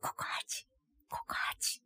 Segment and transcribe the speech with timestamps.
[0.00, 0.66] ココアチ、
[1.08, 1.82] ココアチ。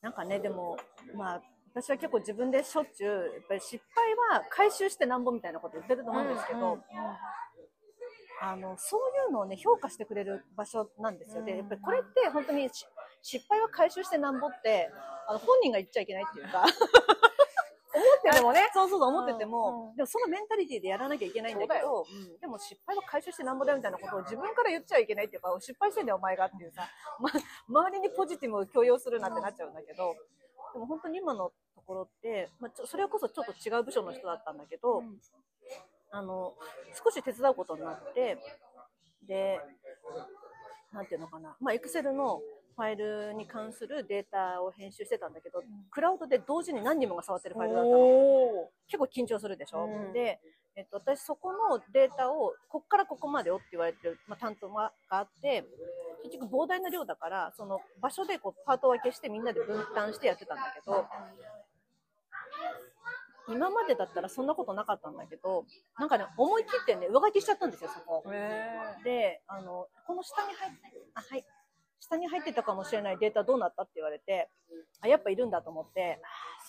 [0.00, 0.76] なんかね、でも、
[1.14, 1.42] まあ、
[1.74, 6.78] 私は結構自分でしょっちゅう、やっぱり失敗は回収してなんぼみたいなこと言ってると思うんですけど、
[8.40, 11.44] あの、そういうのをね、評価してくれる場所なんですよ。
[11.44, 12.68] で、やっぱりこれって本当に
[13.22, 14.90] 失敗は回収してなんぼって、
[15.28, 16.64] あの、本人が言っちゃいけないっていうか、
[18.30, 18.68] っててもね。
[18.72, 22.38] そうそうそう思ってても、うんうんでもそのメンタリティでやらなきゃいけないんだけど、うん。
[22.38, 27.30] でも失敗は回収してなんぼだよみたいなことを自分から言っちゃいけないっていうか、失敗してんだよお前がっていうさ、ま、
[27.68, 30.14] 周りにポジティブを強要するなってなっちゃうんだけど、
[30.72, 35.20] でも本当に今のところって、まあ、ちょそれこそちょっと違う部署の人だったんだけど、うん。
[36.10, 36.54] あの、
[36.92, 38.38] 少し手伝うことになって、
[39.22, 39.60] で、
[40.92, 42.40] なんていうのかな、まあ、エクセルの
[42.74, 47.96] ファイルに関するデータを編集してたんだけど、クラウドで同時に何人もが触ってるファイルだったの。
[47.96, 50.12] お結構緊張するでしょ、うん。
[50.12, 50.40] で、
[50.76, 55.64] えっと、私そこのデータをこっからここまでよって言われてる、まあ、担当があって
[56.24, 61.06] 結局膨大な量だからその場所でこうパート分けしてみんなで分担してやってたんだけど
[63.46, 65.64] 今までだったらそんなことなかったんだけど
[65.98, 68.24] なんかね思い切ってね上書きしちゃったんですよそこ。
[69.04, 70.78] であのこの下に入って
[71.14, 71.44] あはい
[72.06, 74.48] 下に入ってたかもしれないデータどうなったって言われて
[75.00, 76.20] あやっぱいるんだと思って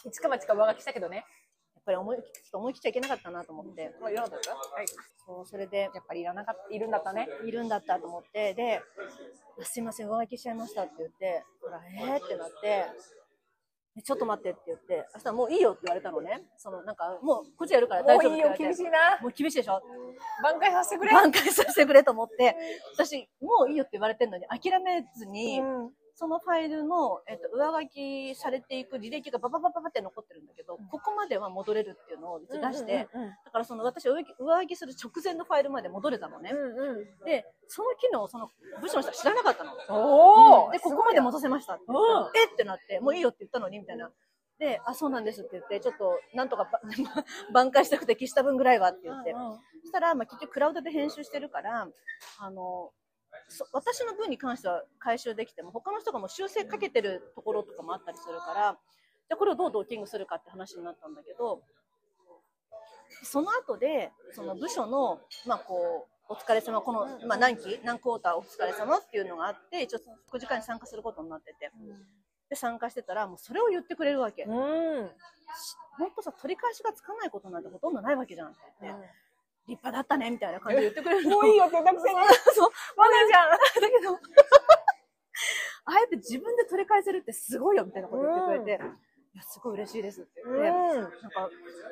[0.06, 1.26] ー一か八か上書きしたけどね。
[1.76, 4.56] やっぱり思いちょっと思い切っちゃいけなかったなと思って、まあ、いらなかった？
[4.56, 4.88] はい。
[5.24, 7.28] そうそれでやっぱりいらなかった、いるんだったね。
[7.46, 8.82] いるんだったと思って、で、
[9.62, 12.86] あすいません、上書きしちゃいましたって言って、ほら、えーってなって、え
[14.04, 16.44] ちょっと待ってって言って、そしたらもういいよって言われたのね。
[16.58, 18.76] その、なんか、もう、こっちやるから大もういいよ、丈夫って言われて。
[18.76, 19.20] 厳しいな。
[19.22, 19.82] もう厳しいでしょ
[20.44, 21.12] 挽回させてくれ。
[21.12, 22.56] 挽回させてくれと思って、
[22.94, 36.52] 私、もういいよって言われてるのに諦めずに、うんそのファイルの、えっと、上書きされていく履歴がバババババって残ってるんだけど、ここまでは戻れるっていうのを一応出して、うんうんだからその私上書き上書きする直前のファイルまで戻れたのね。
[36.52, 37.26] うんうん。
[37.26, 38.50] で、その機能をその
[38.82, 39.74] 部署の人は知らなかったの。
[39.90, 42.54] おお、で、ここまで戻せましたって言っえ？
[42.54, 44.12] ってなって、もういいよって言ったのに、みたいな。
[44.58, 46.80] で、あ、そうなんですって言って、ちょっと、なんとかば
[47.54, 49.34] 挽回したくて消した分ぐらいはって言って。
[49.82, 51.90] そしたら、まあ、結局クラウドで編集してるから、
[52.40, 52.94] あの、そ
[53.72, 58.78] 私の分に関しては回収できても、他の人がもう修正かけてるところとかもあったりするから、
[59.28, 61.62] じゃあこれをどうドッキングするかって話になったんだけど、
[63.24, 71.72] その後で、その部署の、まあこう、お疲れ様、この、まあ何期、何クォーターお疲れ様っていうのがあって、一応副次会に参加することになってて、
[72.50, 74.44] で、参加してたら、もうそれを言ってくれるわけ。
[74.44, 75.12] うん。
[75.98, 79.10] 本当さ、取り返しがつかないことなんてほとんどないわけじゃんって言って、
[79.68, 81.38] 立派だったね、みたいな感じで言ってくれるの。
[81.38, 82.20] もういいよって言ったくせに。
[82.54, 83.50] そう、まだじゃん。
[83.50, 84.14] だけど、
[85.86, 88.84] あえて自分で取り返せるってすごいよみたいなこと言ってくれて、
[89.36, 91.02] いや、すごい嬉しいですって言って、うん。
[91.02, 91.50] なんか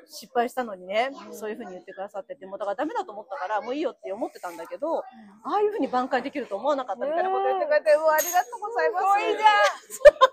[0.08, 5.04] 失敗したのにね、そういうふうに言ってくださってて、もうだからダメだと思ったから、もういいよって思ってたんだけど、あ
[5.44, 9.04] あいうふうに挽回できると思わなかったみたいなこと言ってくれて、うわ、ありがとうございます。
[9.04, 10.24] すごいじゃん。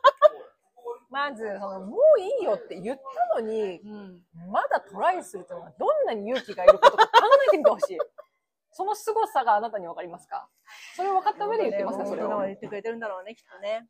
[1.11, 3.01] まず、その、もういいよって言っ
[3.35, 4.23] たのに、うん。
[4.51, 7.11] まだトライするというのはどんなに勇気がいることか考
[7.49, 7.99] えてみてほしい。
[8.73, 10.49] その凄さがあなたにわかりますか？
[10.95, 12.07] それを分かった上で言ってますか？
[12.07, 12.29] それを。
[12.43, 13.89] 言ってくれてるんだろうね、きっとね。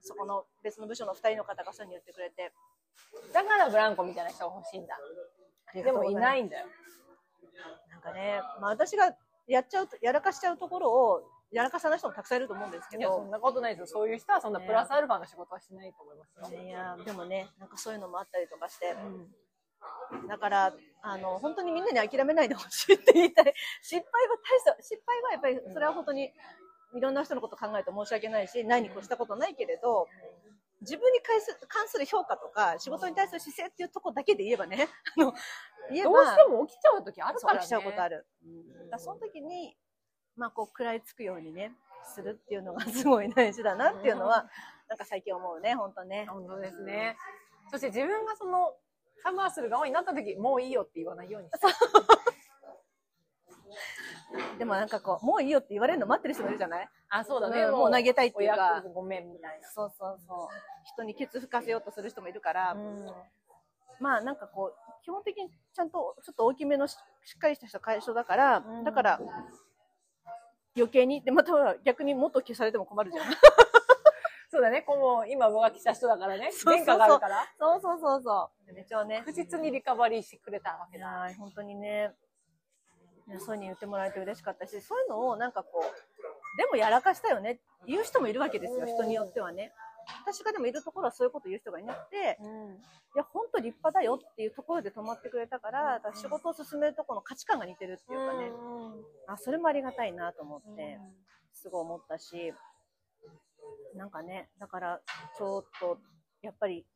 [0.00, 2.52] そこの別の部署の二人の方がそういうに言ってくれて。
[3.32, 4.98] だからブランコみたいな人が欲しいんだ。
[5.72, 6.66] でもいないんんだよ。
[7.90, 9.14] なんかね、まあ私が
[9.46, 13.86] やっちゃうと、やらかしちゃうところを、やらかさない人もたくさんいると思うんですけいや、そどん、なことないですよ。
[13.86, 16.62] そういう人はそんなプラスアルファの仕事はしないと思いますよ。
[16.62, 18.94] いや、でもね、なんかそういうのもあったりとかして、
[20.28, 23.54] だから、あの、本当にみんなに諦めないでほしいって言いたい。
[23.82, 26.32] 失敗は大した、失敗はやっぱり、それは本当に、
[26.94, 30.08] いろんな人のこと考えて申し訳ないし、ないに越したことないけれど、
[30.80, 35.32] 自分に関す関する評価とか、仕事に対する姿勢っていうところだけで言えばね、あの、
[35.90, 37.60] 言えば、どうしても起きちゃう時あるからね。
[37.60, 38.26] 起きちゃうことある。
[38.44, 39.76] だからその時に、
[40.38, 41.72] まあこう食らいつくようにね、
[42.14, 44.48] するっていうのがすごい大事だなっていうのは、
[44.88, 46.26] なんか最近思うね、本当ね。
[46.30, 47.16] 本当ですね。
[47.70, 48.72] そして自分がその、
[49.22, 51.66] カバーする側になった時、もういいよって言わないようにして。
[54.58, 56.88] でもなんかこう、もういいよって言われるの待ってる人もいるじゃない？
[57.08, 57.62] あ、そうだね。
[57.62, 59.68] うんもう投げたいっていうかごめんみたいな。
[59.68, 60.48] そうそうそう。
[60.84, 63.06] 人にケツ吹かせようとする人もいるから、うん
[64.00, 69.20] まあなんかこう、基本的にちゃんとちょっと大きめのししっかりした人会社だから、うんだから
[70.78, 73.24] 余計に、で、または逆にもっと消されても困るじゃん。
[74.50, 74.82] そうだね。
[74.82, 76.50] こう、今、浮気した人だからね。
[76.52, 77.54] そうそうそう前科があるから。
[77.58, 78.72] そうそうそうそう。
[78.72, 79.18] めっちゃね。
[79.18, 81.06] 確実にリカバリーしてくれたわけいだ。
[81.06, 82.14] やー本当にね、
[83.26, 89.72] そういうふうに言ってもらえて嬉しかったし、そういうのをなんかこう、でもやらかしたよね言う人もいるわけですよ、人によってはね。
[90.22, 92.74] 私がでもいるところはそういうこと言う人がいなくて、うん。
[92.74, 92.76] い
[93.16, 98.50] や、本当立派だよっていうところで止まってくれたから、だから仕事を進めるところの価値観が似てるっていうかね、
[99.26, 100.98] あ、それもありがたいなと思って、
[101.52, 102.52] すごい思ったし、
[103.94, 105.00] なんかね、だから、
[105.36, 105.98] ちょっと、
[106.42, 106.86] やっぱり、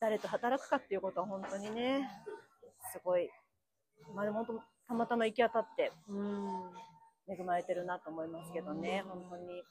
[0.00, 2.08] 誰と働くかっていうことは本当にね、
[2.92, 3.30] すごい、
[4.14, 4.44] まあでも
[4.86, 6.70] たまたま行き当たってうん。
[7.26, 9.62] 恵まれてるなと思いますけどね、うん本当に。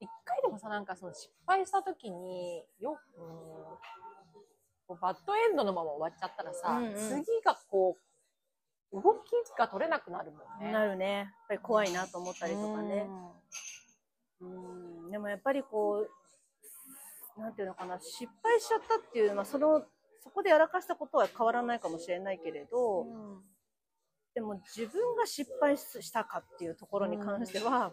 [0.00, 3.24] 一回でもさ、なんかその失敗した時に、よ、うん、
[4.86, 8.06] こうバッドエンドのまま終わっちゃったらさ、うんうん次がこう、
[8.92, 10.72] 動きが取れなくなるもんね。
[10.72, 11.16] なるね。
[11.16, 13.06] やっぱり怖いなと思ったりとかね。
[14.40, 15.10] うん。
[15.10, 16.06] でもやっぱりこ
[17.36, 19.84] う、なんていうのかな、失敗しちゃったっていうのは、その、
[20.22, 23.42] そこでやらかしたことは変わらないかもしれないけれど、うん。
[24.34, 27.92] でも自分が失敗したかっていうところに関しては、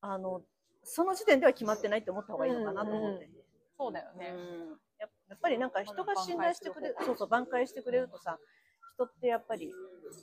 [0.00, 0.42] あの、
[0.86, 3.28] その時点では決まってないって思った方がいいのかなと思って。
[3.76, 4.32] そうだよね。
[4.34, 4.38] う
[4.74, 8.38] んややっぱりなんか人が信頼してくれる、そうそう、挽回してくれるとさ、
[8.94, 9.70] 人ってやっぱり、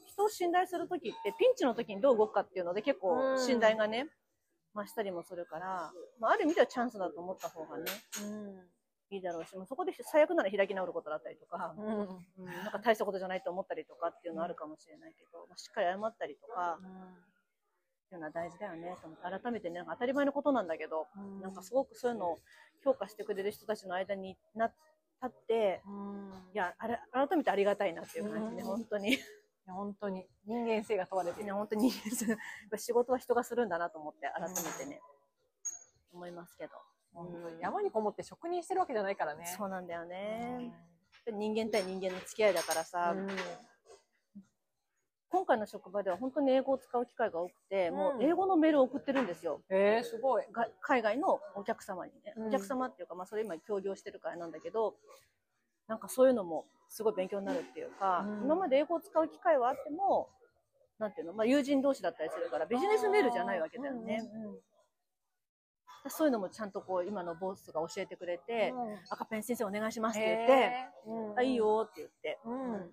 [0.07, 4.07] 人を信頼するときって、ピンチの時にどう動くかっていうので結構信頼がね、
[4.73, 7.85] 増したりもするから、まあ、ある意味ではチャンスだと思った方がね、
[9.11, 11.75] いいだろうし、もうそこで最悪なら開き直ることだったりとか。
[11.77, 16.79] うん、なんか大したことじゃないと思ったりとかっていうのはあるかもしれないけど、まあ、しっかり謝ったりとか、
[18.13, 21.07] っていうのは大事だよねと思って、改めてね、なんか当たり前のことなんだけど、
[21.41, 22.39] なんかすごくそういうのを
[22.83, 24.73] 評価してくれる人たちの間になっ
[25.19, 26.31] たって、うん。
[26.53, 29.17] いや、あれ、改めてありがたいなっていう感じで、うん本当に。
[29.65, 31.45] 本当に人間性が問われてる。
[31.47, 32.37] ね、本当に人間性
[32.77, 35.01] 仕事は人がするんだなと思って、改めてね、
[36.13, 36.71] 思いますけど。
[37.13, 39.45] 本当に山にこもって職人してるわけじゃないからね。
[39.57, 40.71] そうなんだよね。
[41.31, 43.27] 人間対人間の付き合いだからさ、うん
[45.33, 47.95] 今回の職場では本当に英語を使う機会が多くて、うん。
[47.95, 49.61] もう英語のメールを送ってるんですよ。
[49.67, 50.43] えー、すごい。
[50.53, 52.47] が海外のお客様にね、うん。
[52.49, 54.93] お客様っていうか、まあそれ今協業してるからなんだけど、
[55.87, 58.43] なんかそういうのもすごい勉強になるっていうか、うん。
[58.43, 60.29] 今まで英語を使う機会はあっても、
[60.99, 64.21] なんていうの、まあ友人同士だったりするから、ビジネスメールじゃないわけだよね。
[64.21, 64.59] うんうんうん。
[66.09, 68.99] そういうのもちゃんとこう、今のボスが教えてくれて、うん。
[69.09, 70.73] 赤ペン先生お願いしますって言って、
[71.37, 72.91] あ、いいよって言って、うん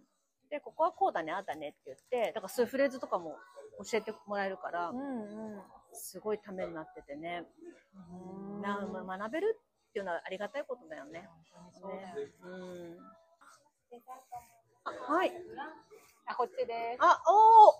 [0.50, 3.36] で、ここはこうだね、ああだねって言って、だからそういうフレーズとかも
[3.84, 5.02] 教えてもらえるから、うんう
[5.58, 5.62] ん
[5.92, 7.44] すごいためになっててね。
[7.96, 9.58] うんなまあ学べる
[9.88, 11.28] っていうのはありがたいことだよね。
[11.72, 12.14] そうね
[12.44, 12.96] うん。
[14.84, 15.32] あはい。
[16.26, 16.98] あ、こっちです。
[17.00, 17.74] あ、おー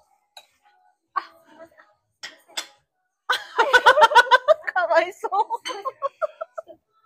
[4.75, 5.31] かわいそう。
[5.31, 5.49] 少々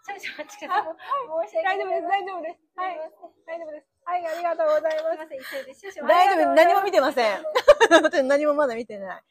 [0.07, 0.85] お待ちください。
[1.63, 2.61] 大丈夫です、大丈夫です。
[2.77, 2.97] はい。
[3.47, 3.94] 大丈夫です。
[4.05, 5.13] はい、ありがとうございま
[5.75, 5.93] す。
[5.93, 7.45] すいま大丈夫、何も見てません。
[8.03, 9.23] 私何もまだ見てない。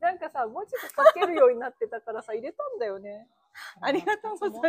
[0.00, 3.28] なんかさ、文字が書けるようになってたからさ、入れたんだよね。
[3.80, 4.62] ありがとうございます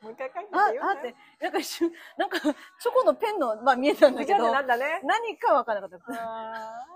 [0.00, 2.54] もう一回書いてあ、みようあって、なんか一瞬、なんか、チョ
[2.94, 5.00] コのペンの、まあ見えたんだけど、なんだね。
[5.04, 6.06] 何かわからなかった。
[6.14, 6.86] あ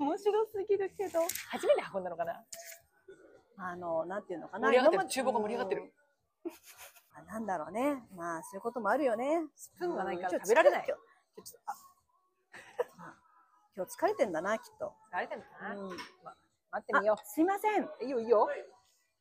[0.00, 1.20] 面白すぎるけど。
[1.20, 2.42] ー初めて運んだのかな
[3.58, 4.68] あの、なんていうのかな。
[4.68, 5.92] 盛り上がってる厨房が盛り上がってる。
[7.16, 8.02] あなんだろうね。
[8.16, 9.42] まあ、そういうこともあるよね。
[9.56, 10.96] スプーンがないから食べられない今
[11.44, 11.74] 日、ちょっとあ
[12.98, 13.14] あ
[13.76, 14.92] 今日疲れてんだな、きっと。
[15.10, 15.74] あれだよな？
[15.74, 15.98] うん待
[16.78, 17.84] ってみよあすいません。
[17.84, 17.90] う。
[18.02, 18.48] いいよ、いいよ。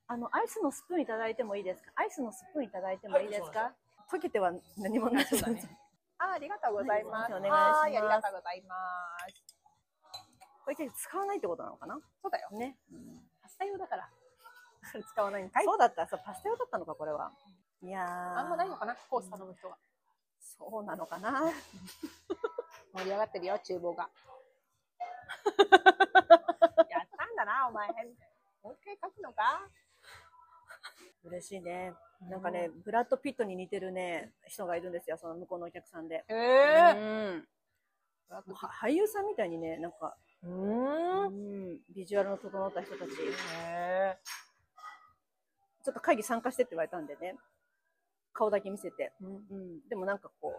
[0.07, 1.91] あの、アイスのスプーンいただいてもいいですか？
[1.95, 3.73] アイスのスプーンいただいてもいいですか、
[4.11, 5.77] 溶けては何もないそうだね
[6.19, 7.31] あ、ありがとうございます。
[7.33, 8.75] はいお願いしますはいありがとうございま
[9.29, 9.55] す。
[10.63, 11.95] これ結局使わないってことなのかな？
[12.21, 12.49] そうだよ。
[12.51, 12.77] ね。
[13.41, 14.09] パスタ用だから。
[15.07, 15.65] 使わないんかい？
[15.65, 16.07] そうだった。
[16.07, 17.31] そう、パスタ用だったのか、これは。
[17.81, 18.09] いやー。
[18.39, 18.95] あんまないのかな？
[19.09, 19.77] コース頼む人が。
[20.39, 21.51] そうなのかな？
[22.93, 24.09] 盛り上がってるよ、厨房が。
[26.89, 27.87] やったんだな、お前。
[28.63, 29.67] もう一回書くのか？
[31.23, 31.93] 嬉しいね。
[32.21, 36.25] なんかね、ブラッド・ピットに似てるね、人がいるんですよ、その向こうのお客さんで。
[36.27, 36.91] へえ。
[36.91, 36.95] う
[37.35, 37.47] ん。
[38.29, 41.73] もうは俳優さんみたいにね、なんか、ううーん。
[41.75, 43.11] ん、ビジュアルの整った人たち。
[43.55, 44.17] へ
[45.83, 47.35] ちょっと会議参加してって言われたんでね、
[48.33, 49.11] 顔だけ見せて。
[49.21, 49.89] うんうん。
[49.89, 50.53] でもなんかこ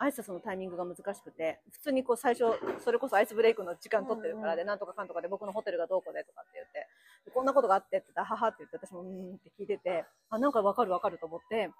[0.00, 2.44] う、挨拶のタイミングが難しくて、普通にこう最初、
[2.80, 6.86] それこそアイスブレイクの時間取ってるからで、なんとかかんとかで僕のホテルがどうこうでとかって言って、
[7.26, 11.70] でこんなことがあってって言ったら、ははって言って、私もうーんって聞いてて、あ、なんかわかるわかると思って、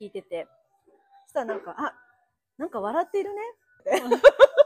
[0.00, 0.46] 聞いてて、
[1.26, 1.94] そしたらなんか、あ、
[2.58, 3.40] なんか笑っているね
[3.80, 4.02] って。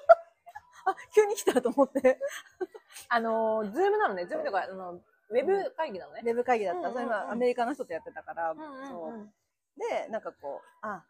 [0.84, 2.18] あ、急に来たと思って。
[3.08, 4.26] あのー、ズームなのね。
[4.26, 5.00] ズームとか、あの、
[5.30, 6.22] ウェブ会議なのね。
[6.24, 6.80] ウェブ会議だった。
[6.80, 9.32] うんうんうんそれ今アメリカの人とやってたから、うんうんそううん
[9.78, 11.02] で、なんかこう、あ、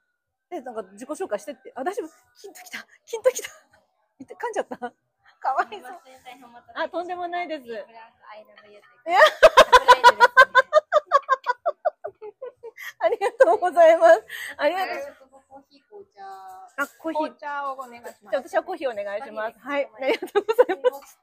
[0.48, 2.08] で、なんか自己紹介してって、あ、大丈夫、
[2.40, 3.50] キンときた、キンときた。
[4.18, 4.76] 言って、噛んじゃった。
[4.78, 6.00] かわいそう。
[6.74, 7.64] あ、とんでもないです。
[13.00, 14.22] ありがとうございます。
[14.58, 15.29] ありがとう。
[15.50, 16.22] コーヒー紅茶。
[16.22, 17.26] あ、コーヒー。
[17.26, 18.22] 紅茶をお願いします。
[18.22, 19.58] じゃあ私はコーヒーお願いします。
[19.58, 19.90] はい。
[19.90, 21.18] ありがとうございます。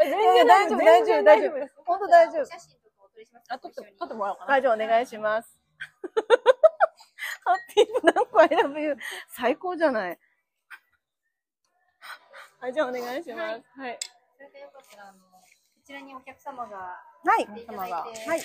[0.00, 1.84] 全然大丈夫、大丈夫、大丈夫。
[1.84, 2.46] 本当大丈夫。
[2.46, 4.56] 写真とかお撮りしますあ、撮って、撮ってもらおうかな。
[4.56, 5.60] 大丈夫、お願いします。
[7.44, 8.96] ハッピーブランコ I love you。
[9.28, 10.18] 最高じゃない。
[12.60, 13.62] はい、じゃあお願いします。
[13.76, 13.98] はい。
[14.36, 15.44] それでよかったら、あの、こ
[15.84, 17.44] ちらにお客様がはい。
[17.44, 17.92] 来ていただいて、
[18.28, 18.40] はい。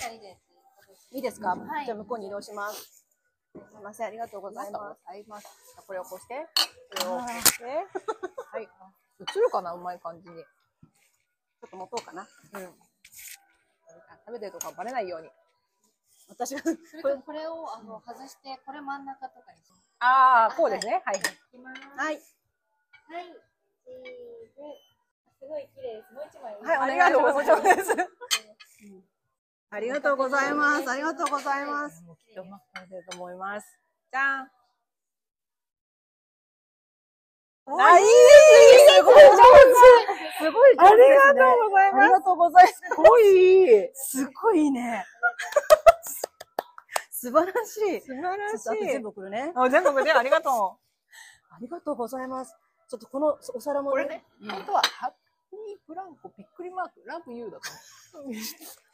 [1.11, 3.02] いいですか、はいじゃあ向こうに移動します。
[3.53, 4.99] すみません、ありがとうございます。
[5.05, 5.47] あります。
[5.85, 6.47] これをこうして、
[6.97, 8.63] これをこうして、はい。
[8.63, 10.35] 映るかなうまい感じに。
[10.35, 12.21] ちょっと持とうかな。
[12.21, 12.73] うん。
[14.25, 15.29] 食べてるとかバレないように。
[16.29, 19.61] 私が、それとこれをあの外して、これ真ん中とかにし
[19.99, 21.03] ああ、こうですね。
[21.05, 21.21] はい。
[21.95, 22.15] はい。
[22.15, 23.27] はい。
[25.39, 26.13] すごい綺麗です。
[26.13, 26.55] もう一枚。
[26.61, 27.83] はい、おあり願いしがとうございま。
[27.83, 29.03] す。
[29.73, 30.91] ありがとうございます。
[30.91, 32.03] ありがとうございます。
[32.03, 32.47] もうきっとる
[33.09, 33.65] と思います。
[34.11, 34.47] じゃん。
[37.65, 38.11] あ、いいで
[38.85, 39.41] すすごい上手
[40.37, 41.03] すごい上手ね。
[41.25, 42.73] ありがとうございますありがとうございます。
[42.75, 43.89] すごい。
[43.95, 45.03] すごいいいね。
[47.09, 48.01] 素晴らしい。
[48.01, 49.53] 素晴らちょっとあと全部送るね。
[49.55, 50.77] あ、全部でありがと
[51.49, 52.55] ありがとうございます。
[52.89, 53.83] ちょっとこのお皿う。
[53.83, 55.13] もこれね、うん本当は、ハッ
[55.49, 57.63] ピーブランコびっくりマーク、ラブユーだと。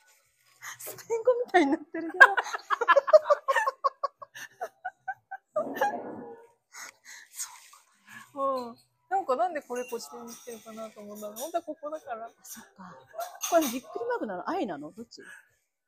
[0.79, 2.25] スペイン語みたいになってるけど。
[8.67, 8.77] うん。
[9.09, 11.35] なんかなんでこれこっちにしてるかなと思ったの。
[11.35, 12.31] 本当はここだから。
[12.43, 12.95] そっか。
[13.49, 14.49] これびっくりマークなの？
[14.49, 14.91] 愛なの？
[14.91, 15.21] どっち？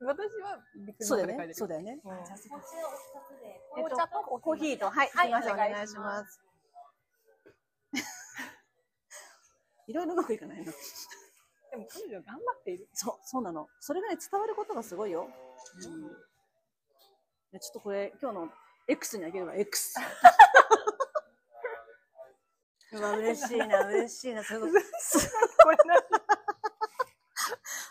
[0.01, 1.36] 私はびっくりそうだよね。
[1.38, 1.55] マークで書いてる。
[1.55, 2.01] そうだよね。
[2.03, 3.48] うんこちらお二つで。
[3.48, 6.41] えっと紅茶とコーヒーと、はい、はいすいません、おお願いししまます。
[9.88, 10.74] いろいろうまくいかないの。
[11.72, 12.88] でも彼女頑張っている。
[12.94, 13.68] そう、そうなの。
[13.80, 15.30] それがね、伝わることがすごいよ。
[15.86, 16.01] うん。
[17.51, 18.50] でちょっとこれ、今日の
[18.88, 19.96] X にあげるわ、X。
[22.94, 24.72] うわ、嬉しいな、嬉しいな、すごい。
[24.72, 24.78] こ
[25.72, 26.04] れなん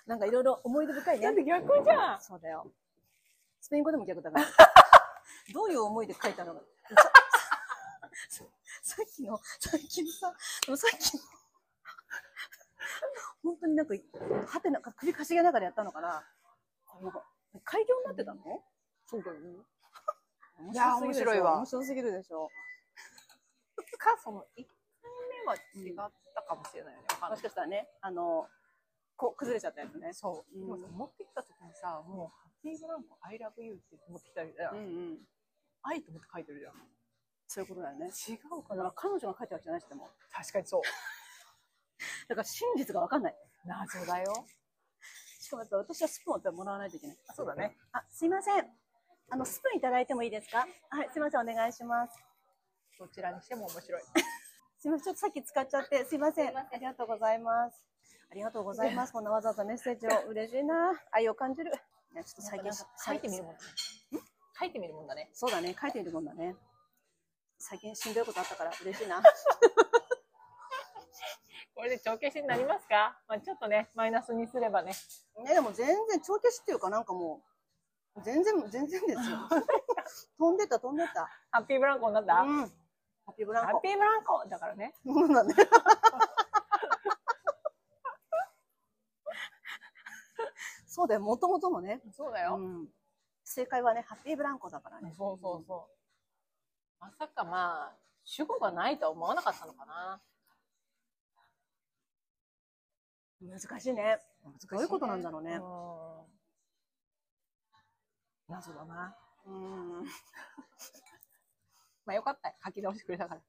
[0.07, 1.35] なんかいろいろ思い出深いねだっ。
[1.35, 2.21] て逆じゃん。
[2.21, 2.71] そうだよ。
[3.61, 4.47] スペイン語でも逆だから。
[5.55, 6.61] どういう思いで書いたのか。
[8.29, 8.45] さ
[8.83, 10.35] さっきの、さっきのさ、
[10.77, 11.21] さっきの、
[13.43, 16.25] 本当になんか、はてな、首かしげながらやったのかな。
[17.03, 17.25] なんか
[17.65, 18.63] 開業になってたの？
[19.07, 19.57] そうだよね。
[20.59, 22.51] 面いや面白いわ面白すぎるでしょ。
[24.01, 27.07] か、その、1回目は違ったかもしれないよね。
[27.13, 28.49] わかんもしかしたらね、あの、
[29.17, 30.13] こう崩れちゃったやつね。
[30.13, 30.57] そう。
[30.57, 34.71] うんでもさ、持ってきた時にさ、もう、ハッピーブランコ、I love you って持ってきたりだよ。
[34.73, 34.83] うんう
[35.13, 35.19] ん。
[35.83, 36.73] 愛と思って書いてるじゃん。
[37.47, 38.07] そういうことだよね。
[38.09, 40.09] 違うかだから彼女が書いたわけじゃないしでも。
[40.33, 40.83] 確かにそう。
[42.29, 43.37] だから真実がわかんない。
[43.65, 44.47] 謎だよ。
[45.41, 47.19] しかもやっぱ私はスプーンをやっぱりもらわないといけない。
[47.35, 47.77] そうだね。
[47.93, 48.71] あ、すいません。
[49.31, 50.67] あの、スプーンいただいてもいいですか？
[50.91, 52.19] はい、すいません、お願いします。
[52.99, 54.03] どちらにしても面白い。
[54.79, 56.57] すいません、ちょっとさっき使っちゃって、すいません。
[56.57, 57.85] ありがとうございます。
[58.31, 59.13] ありがとうございます。
[59.15, 61.01] こんなわざわざメッセージを嬉しいな。
[61.11, 61.71] 愛を感じる。
[62.13, 63.71] ね、ちょっと最近、書いてみるもんだね。
[64.59, 65.31] 書いてみるもんだね。
[65.33, 66.57] そうだね、書いてみるもんだね。
[67.59, 69.23] 最近しんどいことあったから嬉しいな。
[71.81, 73.17] これで帳消しになりますか？
[73.27, 74.93] まあちょっとね、マイナスにすればね。
[75.43, 77.43] ね、でも全然、帳消しっていうかなんかも
[78.17, 79.39] う、全然、全然ですよ。
[80.39, 81.27] 飛んでた、飛んでた。
[81.51, 82.61] ハッピーブランコになった、うん。
[82.61, 82.67] ハ
[83.29, 83.71] ッピーブランコ。
[83.73, 84.45] ハッピーブランコ？
[84.47, 84.95] だからね。
[85.07, 85.55] そうだね。
[90.87, 92.03] そうだよ、もともとのね。
[92.13, 92.57] そうだよ。
[92.57, 92.93] うん。
[93.43, 95.15] 正解はね、ハッピーブランコだからね。
[95.17, 95.97] そうそうそう。
[97.01, 100.21] まさかまあ、主語がないとは思わなかったのかな。
[103.41, 104.19] 難しいね。
[104.71, 105.55] どういうことなんだろうね。
[105.55, 106.41] うん
[108.51, 109.17] 謎だな。
[109.47, 110.05] うん。
[112.05, 112.57] まあよかったよ。
[112.65, 113.41] 書き直してくれたから。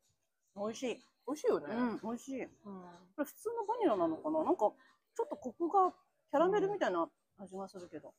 [0.56, 0.96] 美味しい。
[1.26, 1.74] 美味しいよね。
[1.74, 2.48] うん、美味しい。
[2.48, 2.82] こうん
[3.18, 4.44] れ普通のバニラなのかな？
[4.44, 4.72] なんか、
[5.16, 5.92] ちょっとコクが、
[6.30, 8.14] キャラメルみたいな味がするけど。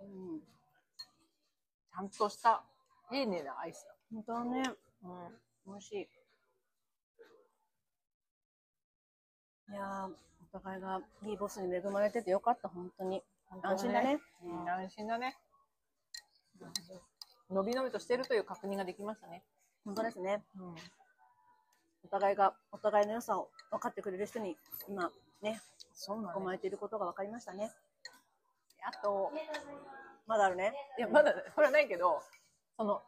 [0.00, 0.40] うん。
[0.40, 2.64] ちゃんとした、
[3.10, 3.94] 丁寧なアイスだ。
[4.10, 4.62] 本当だね。
[5.02, 5.42] うん。
[5.66, 6.08] 美味しい。
[9.68, 10.16] いやー、
[10.56, 13.22] お互いがいいボスに恵まれててよかった、本当に。
[13.62, 14.18] 安心だね。
[14.42, 15.36] うん、安心だね。
[17.50, 19.42] 伸び伸びとしてるという確認ができましたね。
[19.84, 20.42] 本当ですね。
[20.58, 20.74] うん。
[22.04, 24.56] お互いが、お互いの良さを分かってくれる人に、
[24.88, 25.60] 今、ね、
[25.92, 27.70] そうな囲まれていることが分かりましたね。
[28.82, 29.30] あと、
[30.26, 30.72] まだあるね。
[30.96, 32.22] いや、まだ、これはないけど、
[32.78, 33.02] その、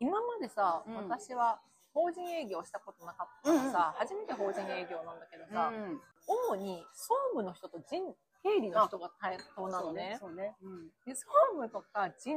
[0.00, 1.60] 今までさ、うん私は、
[1.92, 10.18] 法人営業したことなかったからさ、初めて法人営業なんだけどさ、うん主に総務の人と人経理の人が対等なのね。
[10.20, 10.54] そうね。
[10.62, 12.36] うんで総務とか人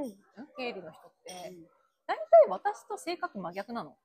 [0.57, 1.65] 経理の人って、うん
[2.07, 3.95] 大体私と性格真逆なの。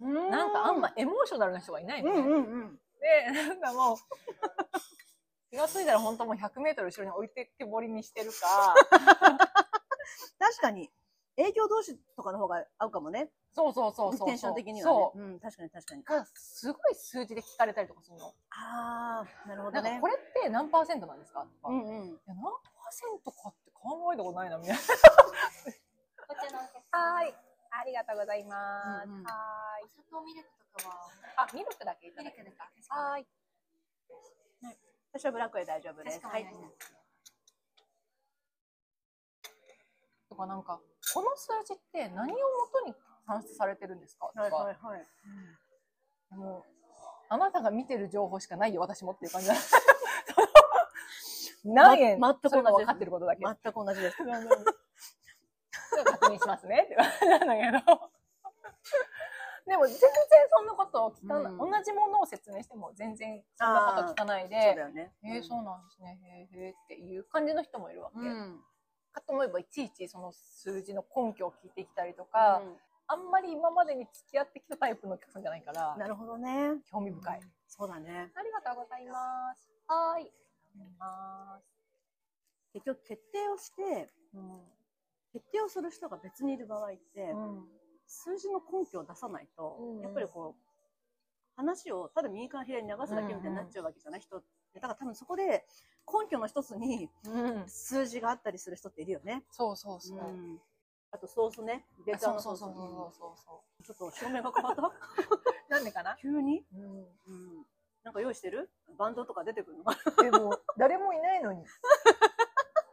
[0.00, 2.20] うんなんかあんまエモーショナルな人がいないのね。
[2.20, 2.78] うんうんうん。
[3.00, 3.96] で、なんかもう、
[5.50, 8.74] 気がついたら本当もう100メートル後ろに置いてけぼりにしてるか、
[10.38, 10.90] 確かに、
[11.36, 13.30] 営業同士とかの方が合うかもね。
[13.54, 14.26] そうそうそうそう。
[14.26, 14.98] テンション的にはね。
[14.98, 15.18] そう。
[15.22, 16.02] うん、確かに確かに。
[16.02, 18.34] がすごい数字で聞かれたりとかするの。
[18.50, 20.08] ああ、なるほどねなんかこ。
[20.08, 21.46] れって何パーセントなんですか？
[21.62, 22.20] とか、いうんうん。
[22.26, 24.80] や何パーセントかって考えたことないなみたいな。
[24.82, 24.86] こ
[26.34, 27.34] ちらのお客様はい。
[27.70, 29.06] ありがとうございます。
[29.06, 29.86] うんうんはーい。
[29.86, 31.46] お砂糖ミルクとかは？
[31.46, 32.96] あ、ミルクだけいただけますか？
[32.98, 33.26] はーい。
[35.14, 36.20] 私はブラックで大丈夫です。
[36.26, 36.46] はい。
[40.28, 40.80] とかなんか、
[41.14, 42.40] この数字って何をも
[42.72, 42.94] とに
[43.26, 44.26] 算出されてるんですか？
[44.28, 45.06] とか、はいはいはい。
[46.30, 46.64] でも
[47.28, 49.54] あなたが見てる情報しかないよ、私もっていう感じだ。
[51.64, 53.44] 何円、ま全く同じ分かってることだけ。
[53.44, 54.16] 全く同じです。
[54.16, 54.30] 確
[56.26, 57.40] 認しますねって感じなん
[57.72, 58.10] だけど。
[59.66, 60.10] でも全然
[60.50, 65.14] そんなことを聞かない、うん同じものを説明しても全然そんなこと聞かないそうでだ、よね。
[65.24, 66.20] えー、そうなんですね、
[66.52, 68.18] へーへーっていう感じの人もいるわけ。
[68.18, 68.62] うん。
[69.12, 72.60] かと思えばいちいちその数字の根拠を聞いてきたりとか、
[73.06, 76.80] あんまり今までに付き合ってきたタイプのお客さんじゃないから、なるほどね。
[76.90, 77.40] 興味深い。
[77.68, 78.30] そうだね。
[78.34, 79.70] ありがとうございます。
[79.86, 80.32] はーい。
[81.00, 81.58] あ
[82.72, 84.60] 結局決定をして、ーうん
[85.32, 87.64] 決定をする人が別にいる場合って、うん
[88.06, 90.62] 数字の根拠を出さないと、うんやっぱりこう、
[91.56, 94.46] 話をただ右から左に流すだけみたいになっちゃうわけじゃない、人って。
[94.74, 95.64] だから多分そこで
[96.06, 99.44] 根拠の一つにうん、数字があったりする人っているよね。
[99.50, 100.18] そうそうそう。
[100.18, 100.60] ん
[101.14, 101.86] あとソースね。
[102.04, 104.82] ベーカーそうのソースそうそうそうそうそちょっと照明が変わった？
[104.82, 104.92] う。
[105.70, 106.66] なんでかな、急に？
[106.74, 107.66] うん、うん。
[108.02, 108.68] なんか用意してる？
[108.98, 109.84] バンドとか出てくるの
[110.22, 111.64] でも、誰もいないのに。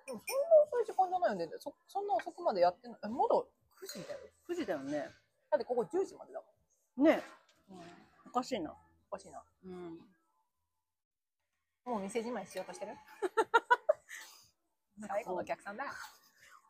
[0.06, 1.52] でもそんな遅い時間じゃないよね。
[1.60, 3.00] そそんな遅くまでやってない。
[3.04, 4.20] えまだ？9時だよ。
[4.48, 5.10] 9時だよね。
[5.50, 7.18] だってここ10時までだもねん。
[7.72, 7.82] うん、
[8.28, 8.72] おかしいな。
[9.10, 9.44] おかしいな。
[9.66, 9.98] うん。
[11.86, 12.96] もう店じまいしようとしてる？
[15.08, 15.90] 最後のお客さんだよ。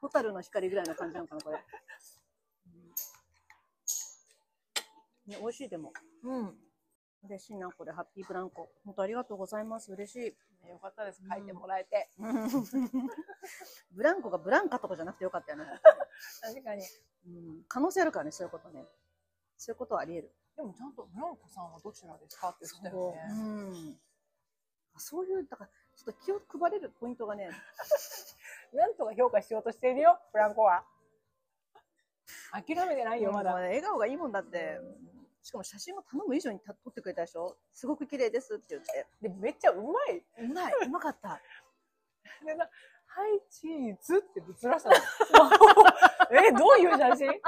[0.02, 1.58] ホタルの光ぐらいな感じなのかな、これ。
[5.28, 5.94] ね、美味しいでも。
[6.24, 6.56] うん。
[7.24, 7.92] 嬉しいな、これ。
[7.92, 8.72] ハッピーブランコ。
[8.84, 9.92] 本当ありがとうございます。
[9.94, 10.70] 嬉しい。
[10.70, 11.22] よかったです。
[11.30, 12.10] 書いてもらえて。
[13.92, 15.66] ブランコがブランカとかじゃなくてよかったよね。
[16.42, 16.84] 確かに。
[17.28, 18.88] うん、可能性あるからね、そういうことね。
[19.58, 20.36] そういうことはあり得る。
[20.56, 23.20] でもちゃんと、ブランコさんはどちらですかって言ってたよね。
[23.30, 24.02] うん。
[24.98, 27.52] そういう、だから、ちょっと気を配れるポイントがね、
[28.74, 30.84] なんとか評価しようとしているよ、ブランコは。
[32.52, 33.54] 諦めてないよ、まだ。
[33.54, 34.80] 笑顔がいいもんだって。
[35.44, 39.08] しかも写真も頼む以上にた撮ってくれたでしょすごく綺麗ですって言って。
[39.22, 40.24] でもめっちゃうまい。
[40.46, 41.42] うまい、うまかった。
[42.46, 42.70] でな
[43.14, 44.96] はい、チーズってずらしたの。
[46.32, 47.42] え、どういう写真？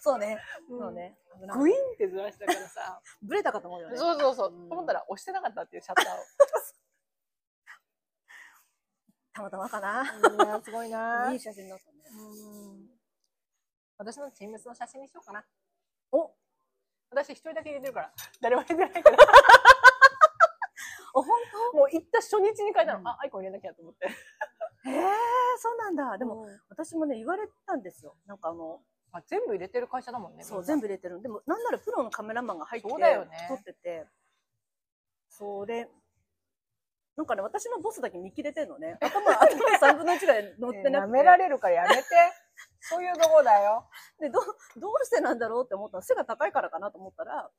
[0.00, 0.40] そうね。
[0.70, 1.18] うんそうね。
[1.52, 3.02] グイーンってずらしたからさ。
[3.20, 3.96] ブレたかと思うよね。
[3.96, 4.52] そうそうそう。
[4.54, 6.18] うんと思ったら押してなかったっていうシャッターを。
[9.36, 10.04] たまたまかな。
[10.64, 11.98] すごいないい写真だったね。
[12.10, 12.96] うん
[13.98, 15.44] 私のチームスの写真にしようかな。
[16.12, 16.30] お
[17.10, 18.12] 私一人だけ入れてるから。
[18.40, 19.18] 誰も入れてないから。
[21.14, 21.30] お、本
[21.72, 22.98] もう行った初日に書いたの。
[22.98, 24.08] うんあ、アイコン入れなきゃと思って。
[24.84, 25.08] 当へえ、
[25.58, 26.18] そうなんだ。
[26.18, 28.16] でも、うん私もね、言われたんですよ。
[28.26, 30.44] なんかあの、あ全部入れてる会社だもんね。
[30.44, 31.22] そう、全部入れてる。
[31.22, 32.94] でも、なんならプロのカメラマンが入って、ね
[33.48, 34.06] 撮ってて、
[35.30, 35.88] それ、
[37.16, 38.98] なんかね、私のボスだけ見切れてんのね。
[39.00, 41.08] 頭、頭3分の1ぐらい乗ってなくて。
[41.08, 42.04] 舐められるからやめて。
[42.80, 43.86] そういうとこだよ。
[44.20, 44.42] で、どう、
[44.80, 47.50] どうしてなんだろうって思ったら、背が高いからかなと思ったら、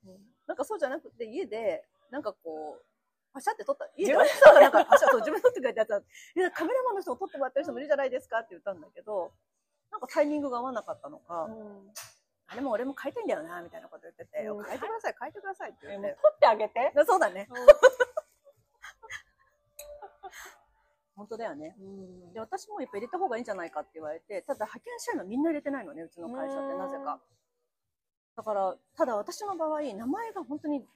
[0.47, 2.85] なんかそうじゃなくて、家で、なんかこう、
[3.33, 3.89] パシャって撮った。
[3.97, 6.01] 家で、自そうなんか、パシャそう自分で撮ってくれたやつは、
[6.35, 9.31] いや、カメラマンの人を撮ってもらってる人もいるじゃないですかって言ったんだけど、
[9.91, 11.49] なんかタイミングが合わなかったのか、
[12.47, 16.07] あれも俺も書いたいんだよな、みたいなこと言ってて、うん書いてください、書いてくださいってえ言って。
[16.07, 16.91] もう取ってあげて。
[16.95, 17.47] でそうだね。
[21.15, 21.75] 本当だよね。
[22.33, 27.19] で、私もやっぱ入れた方がいいんじゃないかって言われて、ただ派遣社員はみんな入れてないのね、うちの会社ってなぜか。
[28.35, 30.87] だから、ただ私の場合、名前が本当に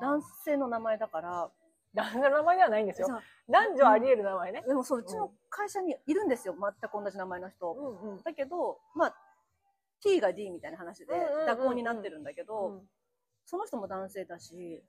[0.00, 1.50] 男性の名前だから、
[1.92, 3.08] 男女の名前ではないんですよ。
[3.08, 4.62] さ男女あり得る名前ね。
[4.66, 7.74] でもそう、うちの会社にいるんですよ、全く同じ名前の人。
[7.74, 8.22] んうん。
[8.22, 9.16] だけど、まあ、
[10.00, 12.82] T が D みたいな話でうんうんうんうん蛇行になってるんだけど、
[13.44, 14.82] その人も男性だし、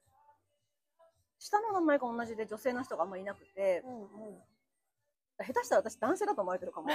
[1.40, 3.84] 下の名前が同じで女性の人があんまいなくて、
[5.38, 6.90] 下手したら私男性だと思われてるかも。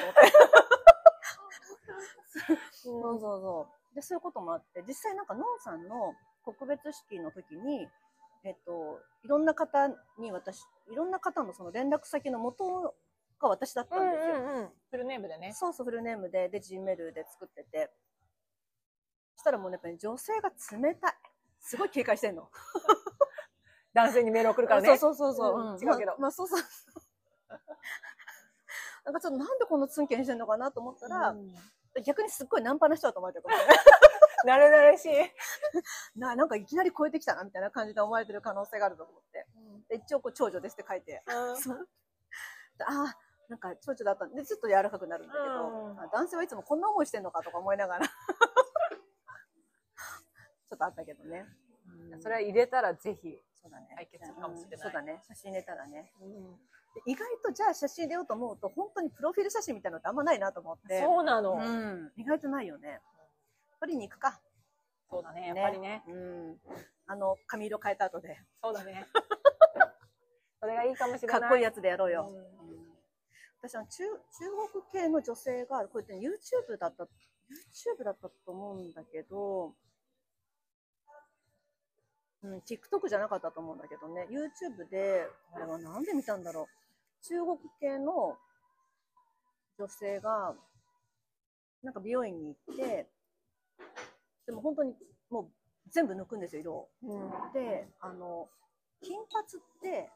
[2.72, 3.94] そうそうそう。
[3.94, 7.88] で、そういうこともあって、実際なんか、ノンさんの告別式の時に、
[8.44, 12.94] えっと、いろんな方に私、いろんな方のその連絡先の元
[13.38, 14.35] が私だったんですよ。
[14.37, 14.68] うんうんうん。
[14.90, 15.53] フルネームでね。
[15.53, 17.90] そうそう、フルネームで、で、G メールで作ってて。
[19.37, 21.14] そしたらもうね、やっぱり女性が冷たい。
[21.59, 22.50] すごい警戒してんの。
[23.92, 24.96] 男性にメール送るからね。
[24.96, 26.62] そうそうそうそう、うんん違うけどまあ、まあそうそう。
[29.05, 31.53] なんかちょっとなんでこんなツンケンしてんのかなと思ったら、うん
[32.05, 33.79] 逆にすっごいナンパな人だと思われてるかも しれない。
[34.46, 35.11] なれなれしい。
[36.18, 39.44] ななんかいきなり超えてきたなみたいな感じで思われてる可能性があると思って。
[39.88, 41.24] で一応こう長女ですって書いて。
[41.57, 41.88] そう
[42.79, 43.16] でああ、
[43.48, 45.48] なんか長女だったんで、ちょっと柔らかくなるんだけど、う
[45.94, 48.07] んあ男性はいつもこんな思いしてんのかとか思いながら。
[48.07, 51.44] ちょっとあったけどね。
[52.12, 53.42] うんそれは入れたらぜひ。
[53.62, 53.92] そうだね。
[53.94, 55.23] 解決するかもしれないうんそうだね。
[55.27, 56.12] 写真入れたらね。
[56.20, 56.59] うん
[56.92, 61.01] で意外とじゃあ写真入れようと思うと、本当にプロフィール写真みたいなのってあんまないなと思って。
[61.01, 61.55] そうなの。
[61.55, 62.12] うん。
[62.16, 63.01] 意外とないよね。
[63.79, 64.40] 取りに行くか。
[65.09, 66.03] そうだね、やっぱりね。
[66.09, 66.61] うん。
[67.07, 68.38] あの、髪色変えた後で。
[68.62, 69.07] そうだね。
[70.61, 71.40] それがいいかもしれない。
[71.40, 72.29] かっこいいやつでやろうよ。
[72.29, 72.61] うんうん
[73.62, 74.18] 私は中、中
[74.73, 79.75] 国系の女性が、こうやって YouTube だった、YouTube だったと思うんだけど、
[82.42, 86.66] うん、TikTok じゃなかったと思うんだけどね、YouTube で、あれはなんで見たんだろう。
[87.22, 88.38] 中国系の
[89.79, 90.55] 女性が、
[91.83, 93.09] なんか美容院に行って、
[94.46, 94.94] でも本当に
[95.29, 95.50] もう
[95.90, 96.88] 全部抜くんですよ、色を。
[97.03, 98.48] うんで、あの、
[99.03, 100.11] 金髪って、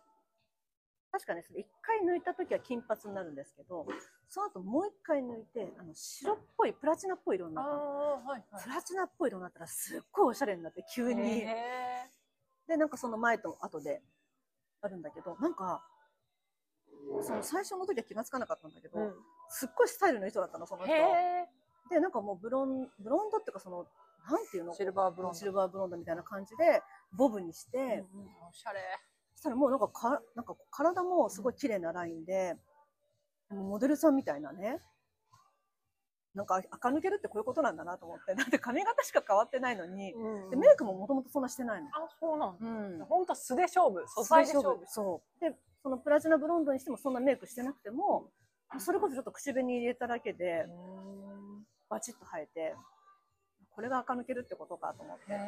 [1.12, 3.86] 確かね、それ一回抜いた時は金髪になるんですけど、
[4.28, 11.40] その後もう一回抜いて、あの、白っぽい、プラチナっぽい色にあなったはいはいプラチナっぽい色になったらすっごいおしゃれになって、急に。
[11.42, 12.10] へ
[12.66, 14.02] で、なんかその前と後で
[14.80, 15.84] あるんだけど、なんか、
[17.22, 19.14] その最初の時は気がつかなかったんだけど、ーうん
[19.50, 20.94] すっごいスタイルの人だったの、その人。
[20.94, 21.46] へ
[21.90, 23.86] で、なんかもうブロン、ブロンドっていうかその、
[24.28, 24.72] なんていうの？
[24.72, 25.38] ーシルバーブロンド。
[25.38, 26.82] シルバーブロンドみたいな感じで、
[27.12, 27.98] ボブにして、うんうん
[28.48, 28.80] おしゃれ。
[29.34, 32.73] そしたらもうなんかか、なんか体もすごい綺麗なラインで、もう
[33.62, 34.80] モデルさんみたいなね。
[36.34, 38.34] なんか垢抜けるってこういうことなんだなと思って。
[38.34, 40.12] だって髪型しか変わってないのに、
[40.50, 41.88] でメイクももともとそんなしてないの。
[41.88, 42.66] あ、そうなんだ。
[42.66, 43.04] うん。
[43.04, 44.04] ほんと素で勝負。
[44.08, 44.84] 素材で勝負。
[44.86, 45.40] そう。
[45.40, 48.30] で、そのプラチナブロンドにしてもそんなメイクしてなくても、
[48.78, 50.66] それこそちょっと口紅入れただけで、
[51.88, 52.74] バチッと生えて、
[53.70, 55.32] これが垢抜けるってことかと思って。
[55.32, 55.38] へ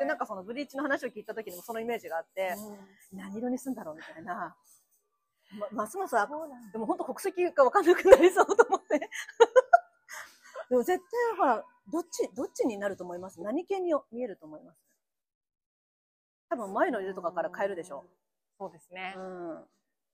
[0.00, 2.54] で、なんかそのブリーチの話を聞いた時にもそのイメージがあって、
[3.12, 4.54] うん何色にすんだろうみたいな。
[5.58, 6.14] ま、ますます
[6.72, 8.98] でも本当国籍が分かんなくなりそうと思って。
[10.70, 13.40] でも絶対ほら、どっち、どっちになると思います？
[13.40, 14.78] 何系に見えると思います？
[16.48, 18.06] 多分前の色とかから変えるでしょ。
[18.58, 19.20] そうですねう。
[19.20, 19.68] ん。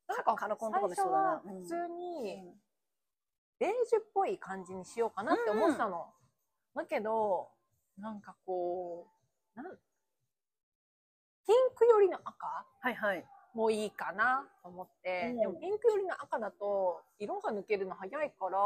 [0.09, 2.59] なんかカラコンとかもそうだなは普通に
[3.59, 6.13] ベージュっぽい感じにしようかなって思ってたの。
[6.75, 7.53] だけど、
[7.99, 9.09] なんかこ
[9.57, 9.77] う、なん
[11.47, 12.67] ピンク寄りの赤？
[12.81, 13.25] はいはい。
[13.55, 18.59] もいいかなと思って、うんでもピンク寄りの赤だと色が抜けるの早いから、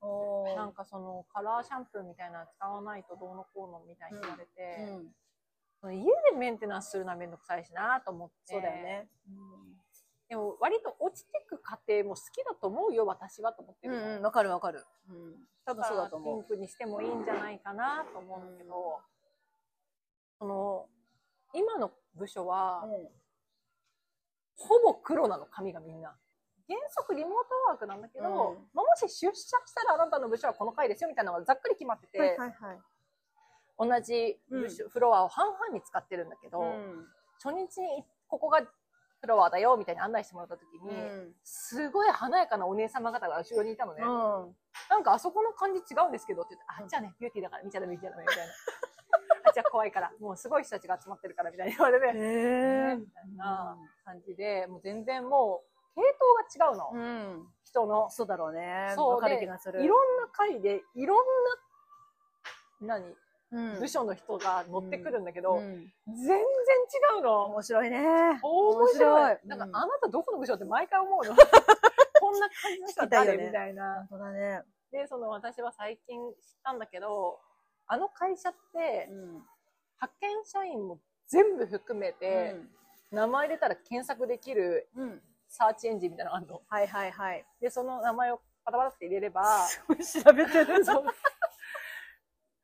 [0.00, 4.50] おなんかそのカラーシャンプーみたいなの使わないとどうのこうのみたいに言われて、
[5.82, 5.94] うん。
[5.94, 8.34] 家でメンテナンスするのはめんどくさいしなと思って。
[8.44, 9.08] そうだよね。
[10.28, 14.00] でも割と落ちてく過程も好きだと思うよ、私はと思ってるの。
[14.00, 14.84] うんうん、わかるわかる。
[15.08, 15.34] うん。
[15.64, 19.00] 多分そうだとピン思クにしてもいいんじゃないかなと思うんだけど、
[20.38, 20.88] その、
[21.54, 23.21] 今の部署は、う。
[24.68, 26.16] ほぼ黒なの、髪がみんな。
[26.68, 27.38] 原則リモート
[27.70, 28.34] ワークなんだけど、うん
[28.72, 32.80] まあもし出社したらあなたの部署はこの回ですよみたいなのがざっくり決まってて、はいはいはい。
[33.78, 37.06] 同じ部署、フロアを半々に使ってるんだけど、うん。
[37.42, 38.62] 初日にここが
[39.20, 44.02] フロアだよみたいに案内してもらった時に、すごい華やかなお姉様方が後ろにいたのね。
[44.02, 44.56] うん。
[44.88, 48.52] なんかあそこの感じ違うんですけどって言って、あ、じゃあね、ビューティーだから見ちゃダメ見ちゃダメみたいな。
[49.44, 52.96] あ、じゃあ怖いから、もうすごい人たちが集まってるからみたいに言われて、へえ。
[52.96, 56.00] みたいな感じで、もう全然もう、系
[56.58, 56.90] 統が違うの。
[56.92, 56.98] う
[57.42, 57.46] ん。
[57.64, 58.10] 人の。
[58.10, 58.92] そうだろうね。
[58.94, 59.84] そうわかるで気がする。
[59.84, 61.18] いろんな回で、いろん
[62.80, 63.04] な、何？
[63.52, 67.44] うん部署の人が乗ってくるんだけど、うん全然違うの。
[67.44, 67.98] 面白いね。
[68.42, 69.38] 面白い。
[69.44, 71.36] なんか、あなたどこの部署って毎回思うの。
[72.18, 74.18] こんな感じの人聞きたいよね誰みたいな本。
[74.20, 74.62] 当だね。
[74.90, 77.40] で、その私は最近知ったんだけど、
[77.86, 79.18] あの会社ってうん。
[80.00, 82.56] 派遣社員も全部含めて、
[83.10, 85.02] 名前入れたら検索できるうん。
[85.02, 85.22] うん。
[85.48, 86.62] サーチエンジンみたいなのがあるの。
[86.66, 87.44] はいはいはい。
[87.60, 90.82] で、その名前をパタパタって入れれば、調べてる。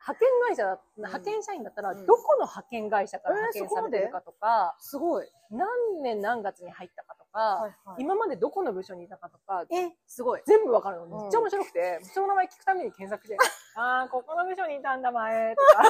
[0.09, 5.29] 派遣会社だ、派遣社員だったら、うんどこの派遣会社からえー派遣されてるかとか、すごい。
[5.51, 5.69] 何
[6.03, 10.43] 年何月に入ったかとか、か、はいはい今までどこの部署にいたかとか、え、すごい。
[10.47, 11.07] 全部わかるの？
[11.07, 13.37] んめっちゃ面白くて、人の名前聞くために検索して、
[13.77, 15.83] あー、ここの部署にいたんだ、前、とか。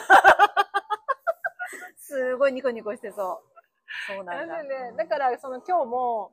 [1.97, 4.15] すごいニコニコしてそう。
[4.15, 4.63] そうななんだ。
[4.63, 6.33] んでね、だから、その今日も、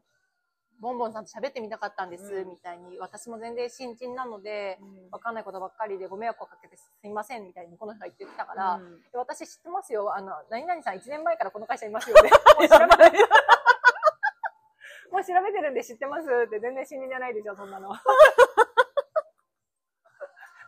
[0.80, 10.13] ボンボンさんと喋ってみたかったんです、うんみたいに、私も全然新人なので、うんわかんないことばっかりでご迷惑をかけてすいません、みたいにこの人が言ってきたから、うんで私知ってますよ。
[10.15, 12.30] あの、何々さん1年前からこの会社いますよね。
[12.60, 13.17] もう調べて、
[15.12, 16.28] もう調べてるんで知ってます？
[16.48, 17.89] って全然新人じゃないでしょ、そんなの。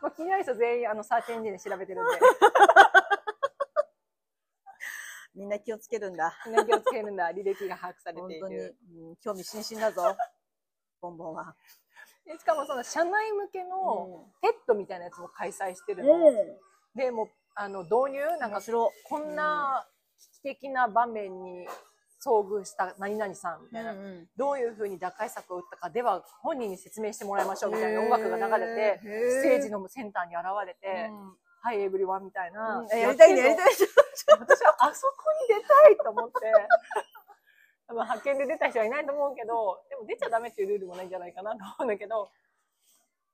[0.02, 2.20] もう気になる人全員あのサーチエンジンで調べてるんで、
[5.34, 6.32] みんな気をつけるんだ。
[6.46, 8.76] みんな気をつけるんだ、履歴が把握されている。
[8.96, 10.16] うん興味津々だぞ。
[11.00, 11.56] ボンボンは。
[12.24, 16.14] でしかもその社内向けのう TED みたいなやつも開催してるの。
[16.94, 18.36] で、もう、あの、導入？
[18.38, 18.60] なんか
[19.04, 21.66] こんな危機的な場面に
[22.20, 23.92] 遭遇した何々さんみたいな。
[23.92, 24.26] ん。
[24.36, 31.10] どういうふうに打開策を打ったかでは本人に説明してもらいましょうみたいな音楽が流れて、ステージのセンターに現れて、
[31.60, 32.78] はい、エブリワンみたいな。
[32.78, 33.68] うんやりたいね、やりたい。
[34.38, 35.14] 私はあそこ
[35.48, 36.34] に出たいと思って、
[37.86, 42.30] 多分派遣で出た人はいないと思うけど、でも出ちゃダメっていうルールもないんじゃないかなと思うんだけど、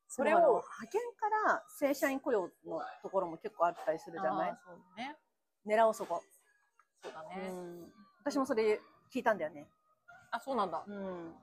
[0.09, 4.53] それを、派遣から正社員雇用のところも結構あったりするじゃない？
[4.97, 5.17] ね。
[5.67, 6.23] 狙おうそこ。
[7.03, 7.49] そうだうね。
[7.49, 7.93] ん。
[8.25, 8.81] 私もそれ
[9.13, 9.69] 聞いたんだよね。
[10.31, 10.83] あ、そうなんだ。
[10.87, 11.35] うん。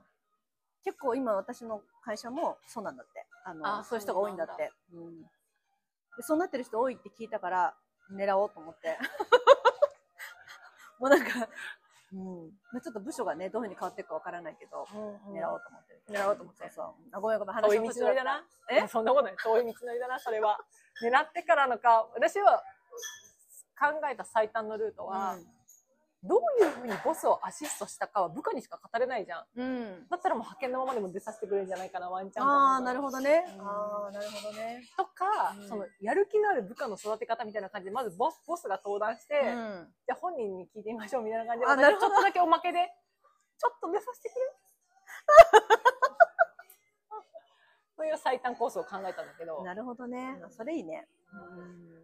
[0.84, 3.24] 結構今私の会社もそうなんだって。
[3.44, 4.72] あの、あそういう人が多いんだって。
[4.92, 5.22] うん。
[5.22, 5.28] で
[6.20, 7.74] そうなってる人多いって聞いたから、
[8.12, 8.98] 狙おうと思って。
[10.98, 11.48] もうなんか、
[12.12, 12.50] うん。
[12.72, 16.02] まあちょっと部署がね、どういうふうに変わっていくかわからないけど、狙おうと思ってる。
[16.08, 16.94] 狙おうと思ってそうそう。
[17.12, 18.44] あ、ごめんごめん、遠い話の途中道のりだな。
[18.68, 18.88] え？
[18.88, 19.36] そんなことない。
[19.36, 20.58] 遠い道のりだな、それは。
[21.00, 22.62] 狙ってからのか、私は
[23.78, 25.38] 考えた最短のルートは、
[26.24, 29.44] どういうふうにボスをアシストしたかは部下にしか語れないじゃん。
[29.56, 29.66] うん。
[29.66, 30.06] うん。
[30.08, 32.48] だったらもう派遣のままでも出させてくれるんじゃないかな、ワンチャン。
[32.48, 33.44] ああ、なるほほどね。
[33.58, 34.82] うんああ、なるほどね。
[34.96, 39.88] とか、うんその、やる気のある部下の育て方みたいな感じで、まずボス、ボスが登壇して、うん。
[40.06, 42.88] じゃあ本人に聞いてみましょうみたいな感じで、あなるほど私ちょっとだけおまけで、
[43.58, 44.46] ちょっと出させてくれ？
[47.96, 50.40] そういう最短コースを考えたんだけど、なるほどね。
[50.44, 51.06] あそれいいね。
[51.32, 52.02] うん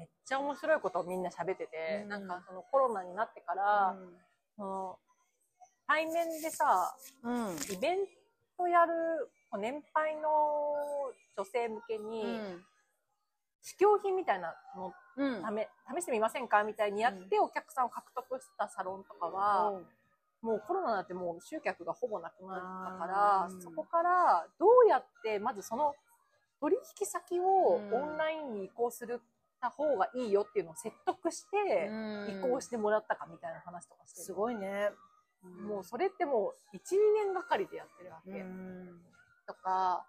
[0.00, 2.08] めっちゃ面白いことをみんな喋ってて、うん。
[2.08, 3.94] なんかそのコロナになってから、
[4.56, 4.98] その
[5.86, 7.56] 対面でさ、うん。
[7.70, 7.98] イベン
[8.56, 8.92] トやる
[9.58, 12.40] 年配の女性向けに、
[13.60, 15.42] 試供品みたいなのうん。
[15.94, 19.82] 試試してみませんかみたいにやってお客さんを獲得したサロンとかは、
[20.40, 25.94] もうコロナになってもう集客がほぼなくなったから、そこからどうやってまずその
[26.58, 27.94] 取引先をうん。
[27.94, 29.20] オンラインに移行する
[29.60, 31.90] た方がいいよっていうのを説得して
[32.28, 34.90] 移行してもらったかみたいな話とかしてるすごいね。
[35.42, 36.80] もうそれってもう1、2
[37.24, 38.30] 年がかりでやってるわけ。
[38.30, 39.00] うん。
[39.46, 40.04] とか、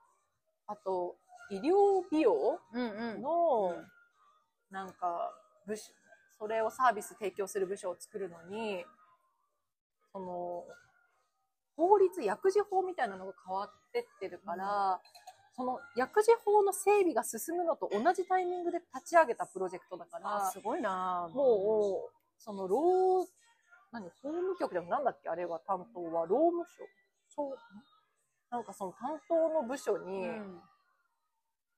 [0.67, 1.15] あと、
[1.49, 2.59] 医療美容。
[2.73, 3.75] の、
[4.69, 5.33] なんか、
[5.65, 5.91] 部署、
[6.37, 8.85] それをサービス提供する部署を作るのに、
[10.11, 10.65] その、
[11.75, 15.01] 法律、薬事法みたいなのが変わってってるから、
[15.53, 21.29] その薬事法の整備が進むのと同じタイミングで立ち上げたプロジェクトだから、あ、すごいな。
[21.33, 23.27] もう、その、労、
[23.91, 26.83] 何、法務局でもなんだっけあれは担当は、労務省。
[27.27, 27.57] そう、
[28.49, 30.61] なんかその担当の部署に、うん。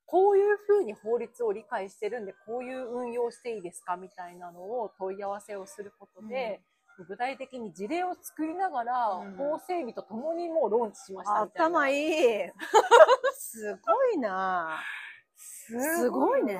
[0.05, 6.61] こういうふうに法律を理解してるんで、こういう運用していいですかみたいなのを問い合わせをすることで、
[7.07, 11.65] 具体的に事例を作りながら、うん法整備とともにもうローンチしましたみたいな。
[11.79, 12.51] 頭いい。
[13.35, 14.79] すごいな
[15.35, 16.59] すごいね。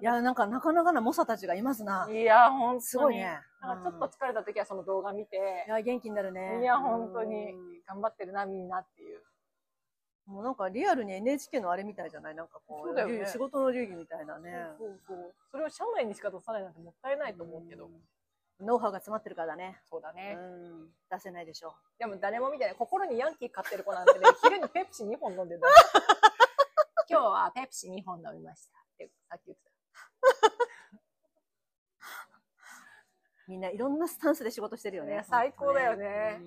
[0.00, 2.08] いや、なんかなかなかな猛者たちがいますな。
[2.10, 2.82] いや、本当に。
[2.82, 3.40] すごいね。
[3.60, 6.60] なんかちょっと疲れた時はその動画見てい、や、元気になるね。
[6.60, 9.20] いや、本当にうん頑張ってるな、みんなっていう。
[10.26, 12.34] もうなんかリアルに NHK のあれみたいじゃない？
[12.34, 14.52] なんかこう、ね流仕事の流儀みたいなね。
[14.78, 15.34] そうそう。
[15.50, 17.86] それを社内にしか出さないなんてもったいないと思うけど。
[17.86, 17.92] うん
[18.60, 19.78] ノウハウが詰まってるからだね。
[19.86, 20.34] うそうだね。
[20.34, 20.88] ん。
[21.10, 22.74] 出せないでしょでも誰も見てない。
[22.76, 25.60] 心にヤンキー買ってる子なんてね、 昼にペプシ2本飲んでる
[27.08, 28.78] 今日はペプシ2本飲みました。
[28.78, 29.72] ってさっき言ってう。
[33.46, 35.16] みんないろんなスタンスで仕事してるよね。
[35.16, 36.40] ね最高だよね。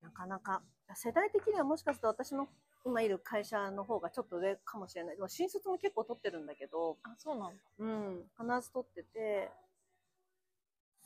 [0.00, 0.62] なかなか。
[0.94, 2.48] 世代的にはもしかすると私の
[2.84, 5.16] 今いる会社の方がちょっと上かもしれない。
[5.16, 7.62] でも新卒も結構取ってるんだけど、あ、そうなんだ。
[7.78, 9.52] うん、必ず取ってて、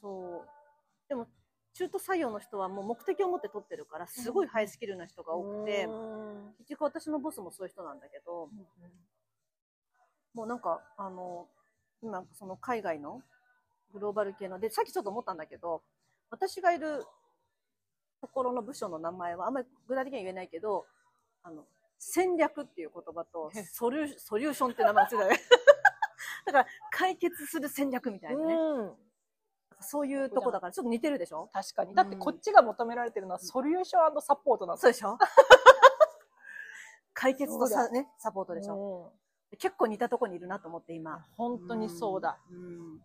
[0.00, 0.48] そう。
[1.08, 1.26] でも、
[1.74, 8.48] 中途採用の人はもう目的を持って取ってるから、すごいハイスキルな人が多くて、うん結局私のボスもそういう人なんだけど、
[10.34, 11.48] もうなんか、あの、
[12.02, 13.22] 今、その海外の
[13.92, 15.82] グローバル系の、で、さっきちょっと思ったんだけど、
[16.30, 17.04] 私がいる
[18.20, 20.86] ところの部署の名前はあんまり具体的には言えないけど、
[21.42, 21.64] あの、
[21.98, 25.24] 戦略っていう言葉とソリュソリューションって名前がついて。
[26.46, 28.54] だから解決する戦略みたいなね。
[28.54, 28.96] うん。
[29.80, 31.48] そういうとこだからちょっと似てるでしょ？
[31.52, 31.94] 確かに。
[31.94, 35.18] だってこっちが求められてるのはソリューションサポートなんそうでしょ
[37.14, 39.26] 解決とさ、ね、サポートでしょ、うん
[39.58, 41.24] 結構似たとこにいるなと思って今。
[41.36, 42.36] 本当にそうだ。
[42.50, 43.00] うん。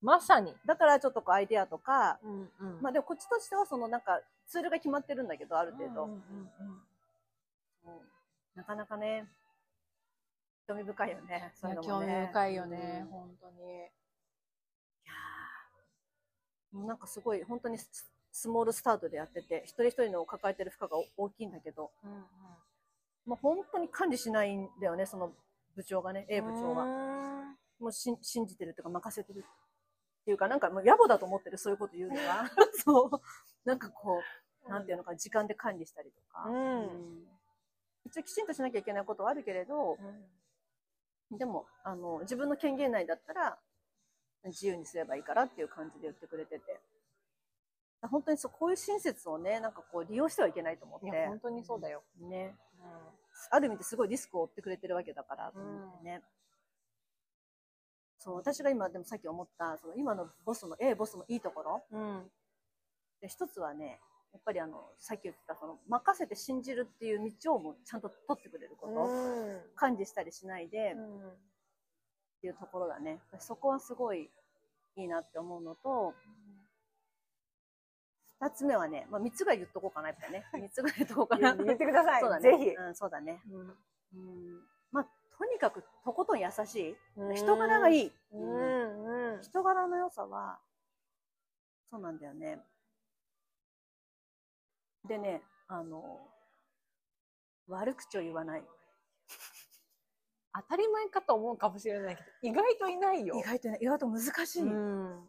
[0.00, 0.54] まさに。
[0.64, 6.04] だからちょっとこうアイデアとか、うんうんまあでもこっちとしてはそのなんかツールが決まってるんだけど、ある程度。
[6.04, 6.20] うんうんうん
[7.86, 8.00] うん
[8.56, 9.26] なかなかね、
[10.66, 11.52] 興味深いよね。
[11.54, 13.54] そういうのもね興味深いよね、うん本当に。
[16.74, 22.24] なんかすごい本当にススモールスタートでやってて、一人一人の抱えてる負荷が大きいんだけど、うんうん
[23.26, 25.32] もう本当に管理しないんだよね、その
[25.74, 26.84] 部長がね、A 部長は。
[27.80, 32.44] もう信じてるっていうか任せてるっていうか、なんかもう野暮だと思ってる、そういうこと言うのが。
[32.84, 33.20] そう。
[33.64, 34.20] なんかこ
[34.66, 36.44] う、なんていうのか、時間で管理したりとか。
[36.48, 37.28] うんうん
[38.06, 39.96] 一応きちんとしなきゃいけないことはあるけれど、
[41.30, 43.58] でも、あの、自分の権限内だったら、
[44.44, 46.80] 自由にすればいいからっていう感じで言ってくれてて。
[48.02, 51.26] 本当にそう、こういう親切をね、なんかこう利用してはいけないと思って。
[51.26, 52.02] 本当にそうだよ。
[52.20, 52.54] ね。
[53.50, 56.22] ある意味ですごいリスクを負ってくれてるわけだからと思ってね。
[58.18, 61.84] そう、私が今でもさっき思った、その今のボスの、A ボスのいいところ。
[61.90, 62.30] うん。
[63.20, 64.00] で、一つはね、
[64.32, 69.72] やっぱりあの、さっき言った、その、任せて信じるっていう道をもうちゃんと取ってくれること。
[69.76, 70.96] 管理したりしないで、
[72.44, 73.20] っていうところだね。
[73.38, 74.28] そこはすごい
[74.96, 76.12] いいなって思うのと、
[78.38, 80.44] 二つ目はね、まあ三つぐらい言っとこうかな、やっぱね。
[80.52, 81.56] 三つぐらい言っとこうかな。
[81.56, 82.20] 言ってください。
[82.20, 82.42] そうだね。
[82.42, 82.68] ぜひ。
[82.68, 83.40] うん、そうだね。
[83.50, 83.78] うん
[84.12, 84.68] うん。
[84.92, 85.06] まあ、
[85.38, 86.96] とにかくとことん優しい。
[87.16, 88.12] うん人柄がいい。
[88.32, 89.42] うんうん。
[89.42, 90.60] 人柄の良さは、
[91.90, 92.62] そうなんだよね。
[95.06, 96.28] でね、あの、
[97.68, 98.64] 悪口を言わない。
[100.54, 103.36] 当たり前かと思うかもしれないけど、意外といないよ。
[103.36, 104.62] 意外とね、意外と難しい。
[104.62, 105.14] ううん。
[105.16, 105.28] ん。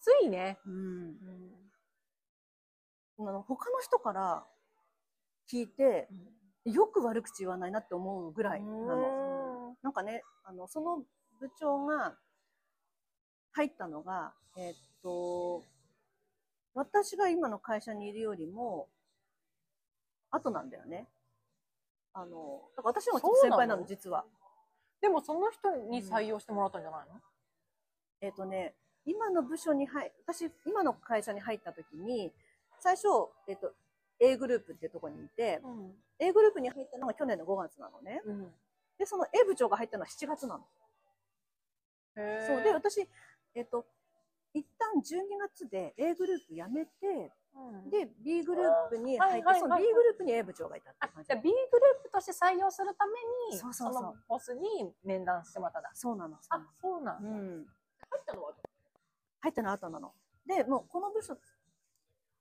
[0.00, 0.58] ついね。
[0.64, 0.68] あ
[3.22, 4.46] の他の人から
[5.50, 6.08] 聞いて、
[6.64, 9.74] よく悪口言わないなって思うぐらいなの。
[9.82, 10.98] なんかね、あの、その
[11.40, 12.16] 部長が
[13.52, 15.64] 入ったのが、えーっと、
[16.74, 18.88] 私が今の会社にいるよりも、
[20.30, 21.08] 後なんだよね。
[22.12, 23.84] あの、だから私の方が先輩なの？
[23.86, 24.26] 実は。
[25.00, 27.20] でもその人に採用してもらったんじゃないの？
[28.20, 32.32] えっ、とね、今の部署に入、私、今の会社に入った時に、
[32.80, 33.06] 最初、
[33.46, 33.72] えっ、と、
[34.20, 35.60] A グループっていうところにいて、
[36.18, 38.20] A グループに入ったのが去年の5月なのね。
[38.24, 38.52] うん。
[38.98, 40.64] で、その A 部長が入ったのは7月なの。
[42.16, 42.62] へそう。
[42.62, 43.08] で、私、
[43.54, 43.86] えっ、と、
[44.52, 47.30] 一旦12月で A グループ辞めて、うん
[47.90, 53.12] で、B グループに入って、その B グループに A 部長がいたってあ感じじゃあ B グループとして採用するため
[53.54, 55.90] に、そうそうそうのボスに面談してもらったんだ。
[55.94, 56.36] そうなの。
[56.50, 57.28] あ、そうなんだ。
[57.28, 57.66] うん。
[58.10, 58.52] 入ったのは
[59.40, 60.12] 入ったのは後なの。
[60.46, 61.36] で、もうこの部署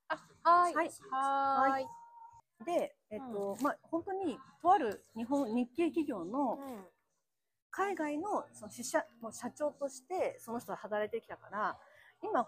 [0.09, 0.75] あ、はーい。
[0.75, 1.87] はいはーい。
[2.65, 6.59] で、えっ、と、まあ、本当に、とある日本、日系企業の
[7.69, 11.77] 海外のその支社の社長としてその人が働いてきたから、
[12.23, 12.47] 今、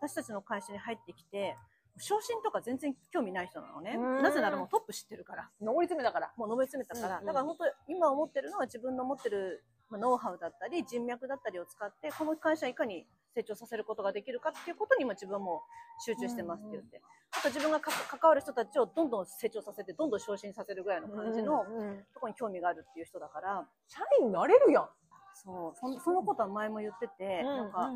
[0.00, 1.56] 私たちの会社に入ってきて、
[1.98, 3.94] 昇進とか全然興味ない人なのね。
[3.96, 5.50] うんなぜならもうトップ知ってるから。
[5.60, 6.32] 上り詰めだから。
[6.36, 7.16] もう上り詰めたから。
[7.16, 15.62] うんうんだから本当今思ってるのは自分の持ってるまあノウハウだったり人脈だったりを使って、この会社をいかに成長させることができるかっていうことに今自分も
[16.04, 17.02] 集中してますって言って。
[17.32, 24.88] あと自分がか関わる人たちをどんどん成長させて、どんどん昇進させるぐらいの感じのうんうんところに興味があるっていう人だから、社員になれるやん。
[25.34, 27.90] そう、そのそのことは前も言ってて、なんか、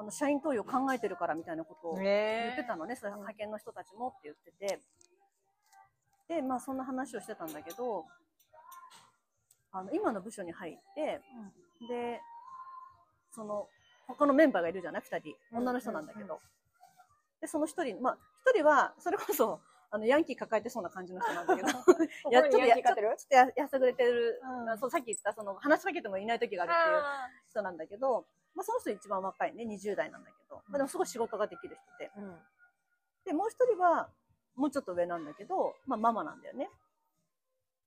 [0.00, 4.80] あの、社員登用考えてるからみたいなことを言言ってたのね、それ派遣の人たちもって言ってて。
[6.36, 8.06] で、まあそんな話をしてたんだけど、
[9.72, 11.20] あの、今の部署に入って、
[11.86, 12.20] で、
[13.30, 13.68] その、
[14.08, 15.02] 他のメンバーがいるじゃない？
[15.02, 15.36] 二人。
[15.52, 16.40] 女の人なんだけど。
[17.42, 19.60] で、その一人、まあ、一人は、それこそ、
[19.90, 21.68] あの、ヤンキー抱えてそうな感じの人なんだけど、
[22.30, 24.78] いや、ちょっとや、ちょっとややさぐれてる、うん。
[24.78, 32.10] そう、さっき言った、その、話しかけてもいない時があるっていう人なんだけど、まあ、その人一番若いね、20代なんだけど、まあ、でもすごい仕事ができる人で。
[32.16, 32.36] うん
[33.24, 34.08] で、もう一人は、
[34.56, 36.70] もうちょっと上なんだけど、まあ、ママなんだよね。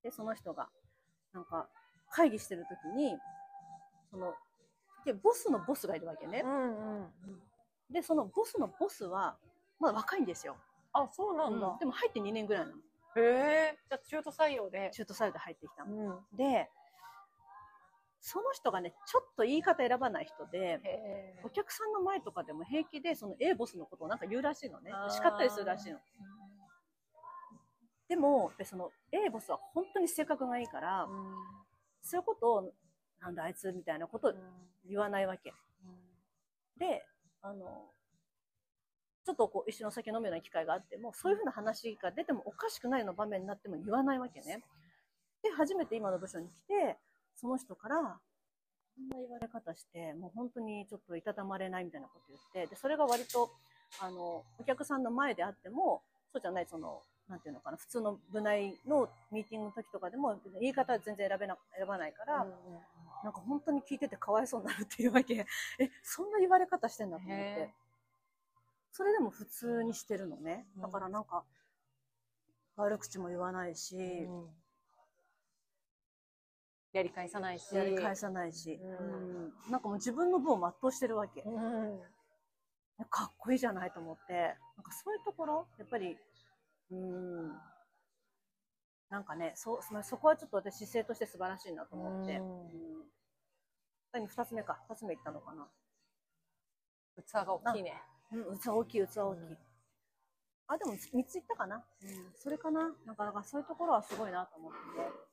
[0.04, 0.70] で、その人が、
[1.34, 1.68] なんか、
[2.12, 3.18] 会議してる時に、
[4.12, 4.34] その、
[5.06, 6.44] で、ボスのボスがいるわけね。
[6.46, 7.12] うんうん。
[7.92, 9.38] で、そのボスのボスは、
[9.80, 10.56] まだ若いんですよ。
[10.94, 11.78] あ、そうなんだ。
[11.80, 12.78] でも入って2年ぐらいなの。
[13.16, 13.80] へえ。
[13.90, 14.92] じゃあ中途採用で。
[14.94, 16.22] 中途採用で入ってきたの。
[16.32, 16.38] うん。
[16.38, 16.70] で、
[18.26, 20.80] その人がね、ちょっと言い方選ばない人で、
[21.44, 24.92] お客さんの前とかでも平気で、その A ボスのことをなんか言うらしいのね。
[25.10, 26.00] 叱ったりするらしいの。
[28.08, 31.06] でも、その A ボスは本当に性格がいいから、
[32.02, 32.74] そういうことを、
[33.20, 34.34] なんだあいつみたいなことを
[34.86, 35.54] 言わないわけ。
[36.78, 37.06] で、
[37.42, 37.92] あの、
[39.26, 44.64] ちょっとこう一緒にお酒飲むような機会があっても、そういうふうな話が出てもおかしくないような場面になっても言わないわけね。
[45.42, 46.98] で、初めて今の部署に来て、
[47.36, 48.20] その人から、
[48.96, 53.52] こんな言われ方して、もう本当にちょっといたたまれないみたいなこと言って、で、それが割と、
[54.00, 62.46] あの、お客さんの前であっても、そうじゃない、その、なんていうのかな、普通の部内のミーティングの時とかでも、言い方は全然選べな、選ばないから、
[63.24, 65.46] なんか本当に聞いててかわいそうになるっていうわけ。
[65.80, 67.74] え、そんな言われ方してんだと思っへて。
[68.92, 70.68] それでも普通にしてるのね。
[70.78, 71.44] だからなんか、
[72.76, 74.28] 悪口も言わないし、
[76.94, 77.76] やり返さないし。
[77.76, 81.42] やり返さないし、ううんなんかもう自分の分を全うしてるわけ。
[81.42, 82.00] うん
[83.10, 84.34] かっこいいじゃないと思って、
[84.78, 86.16] なんかそういうところ、やっぱり、
[86.92, 87.50] うん、
[89.10, 92.40] なんかね、そそそこはちょっと私姿勢として素晴らしいなと思って。
[94.14, 94.80] 何二つ目か。
[94.88, 95.68] 二つ目言ったのかな。
[97.18, 98.02] 器が大きいね。
[98.32, 99.42] うん、器大きい、器大きい。
[99.42, 99.58] うん
[100.68, 101.76] あ、でも三つ言ったかな。
[101.76, 102.90] うん、それかな。
[103.06, 104.78] なんか、なんかそういうところはすごいなと思って
[105.30, 105.33] 素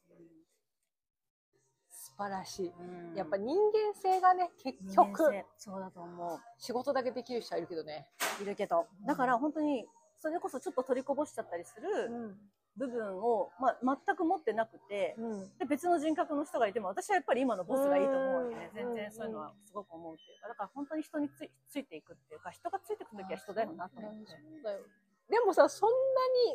[2.21, 2.69] 晴らしい。
[2.69, 2.75] て。
[2.79, 8.07] うんやっぱ人間性がね、結人局そうだと思仕事だけできる人はいるけどね。
[8.41, 8.43] う。
[8.43, 8.87] いるけど。
[9.07, 12.37] だから本当に、それこそちょっと取りこぼしちゃったりする
[12.77, 15.59] 部分を、まあ、全く持ってなくて、うん。
[15.59, 18.71] で、別の人格の人がいても、私はやっぱり今のボスがいいと思うわけね。
[18.75, 24.27] うん全然そういうのはすごく思うっていうか、だから本当に人についついていくっていうか、人がついていくときは人だよなと思って。
[25.31, 25.97] でもさ、そんな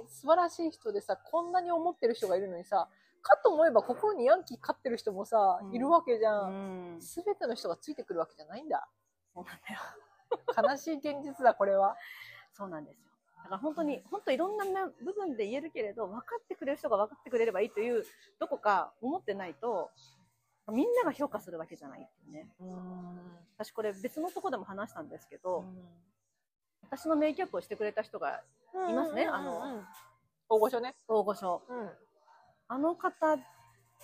[0.01, 2.89] に素晴らしい人でさ、こんなに思ってる人がいるのにさ、
[3.25, 6.41] かと思えば心にヤンキー勝ってる人もさ、うんいるわけじゃ。
[6.41, 7.01] うんん。
[7.01, 8.87] すべての人がついてくるわけじゃないんだ。
[9.33, 10.69] そうなんだよ。
[10.69, 11.97] 悲しい現実だ、これは。
[12.53, 13.09] そうなんですよ。
[13.37, 18.03] だから本当に、本当いろんな面部分で言えるけれど、分かってくれる人が分かってくれればいいという、
[18.39, 19.89] どこか思ってないと、
[20.71, 22.49] みんなが評価するわけじゃないっていうね。
[23.57, 25.65] 私これ別のとこでも話したんですけど、
[26.81, 28.41] 私のメイキャップをしてくれた人が
[28.89, 29.83] いますねあの、
[30.49, 30.95] 大御所ね。
[31.07, 31.63] 大御所。
[31.67, 31.89] うん。
[32.67, 33.37] あの方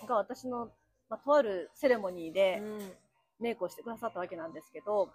[0.06, 0.70] が私の、
[1.08, 2.62] まあ、とあるセレモニーで
[3.40, 5.10] メイクをしてくださったわけなんですけど、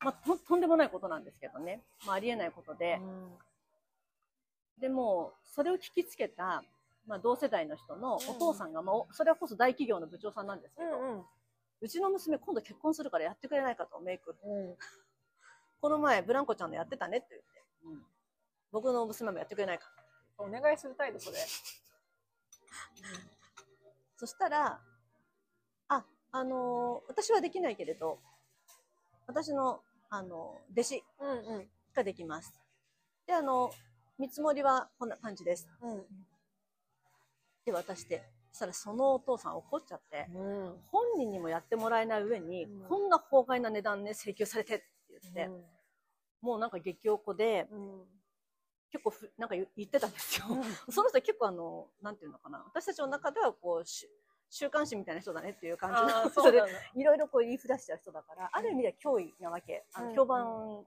[0.00, 1.82] まあ、ととんでもないことなんですけどね。
[2.06, 3.00] まあ、ありえないことで。
[4.80, 6.64] でも、それを聞きつけた、
[7.06, 10.88] まあ、同世代の人のお父さんが、まあお、それはこそ大企業の部長さんなんですけど、
[11.80, 14.34] うちの娘今度結婚するからやってくれないかと、メイク。
[15.80, 17.48] この前、ブランコちゃんのやってたねって言って、
[17.84, 18.06] うん
[18.72, 19.86] 僕の娘もやってくれないか。
[20.36, 21.36] お願いする態度、それ。
[24.16, 24.80] そしたら、
[25.88, 28.18] あ、あのー私はできないけれど、
[29.26, 31.68] 私の、あのー弟子うんうん。
[31.94, 32.52] ができます。
[33.26, 33.70] で、あの、
[34.18, 35.68] 見積もりはこんな感じです。
[37.64, 38.22] で、渡して。
[38.52, 40.80] そしたらそのお父さん怒っちゃって、うん。
[40.90, 44.84] 本人にもやってもらえない上に、うんこんな法外な値段ね、請求されてって
[45.22, 45.50] 言って、
[46.40, 47.66] もうなんか激おこで、
[48.94, 50.46] 結構ふ、なんか言言ってたんですよ。
[50.88, 52.62] その人結構あの、なんていうのかな。
[52.64, 54.08] 私たちの中ではこう、し
[54.50, 56.68] 週刊誌みたいな人だねっていう感じあの。
[56.94, 59.84] いろいろこう言いふらしちゃう人だから、ある意味では脅威なわけ。
[59.94, 60.86] あうんの評判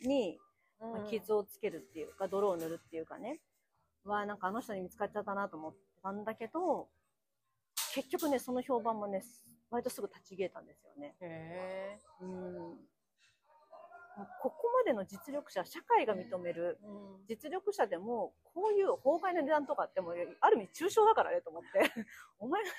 [0.00, 0.40] に、
[0.80, 3.42] まあうん傷をつけるっていうか、泥を塗るっていうかね。
[4.04, 6.88] わあ、なんかあの人に見つかっちゃったなと思ったんだけど、
[7.94, 9.22] 結局ね、その評判もね、
[9.70, 11.14] 割とすぐ立ち消えたんですよね。
[11.20, 12.88] へうん。
[14.40, 16.78] ここまでの実力者、社会が認める
[17.28, 21.68] 実力者でも、こういう法外な値段とかってもう、ある意味抽象だからねと思って。
[22.38, 22.70] お前が、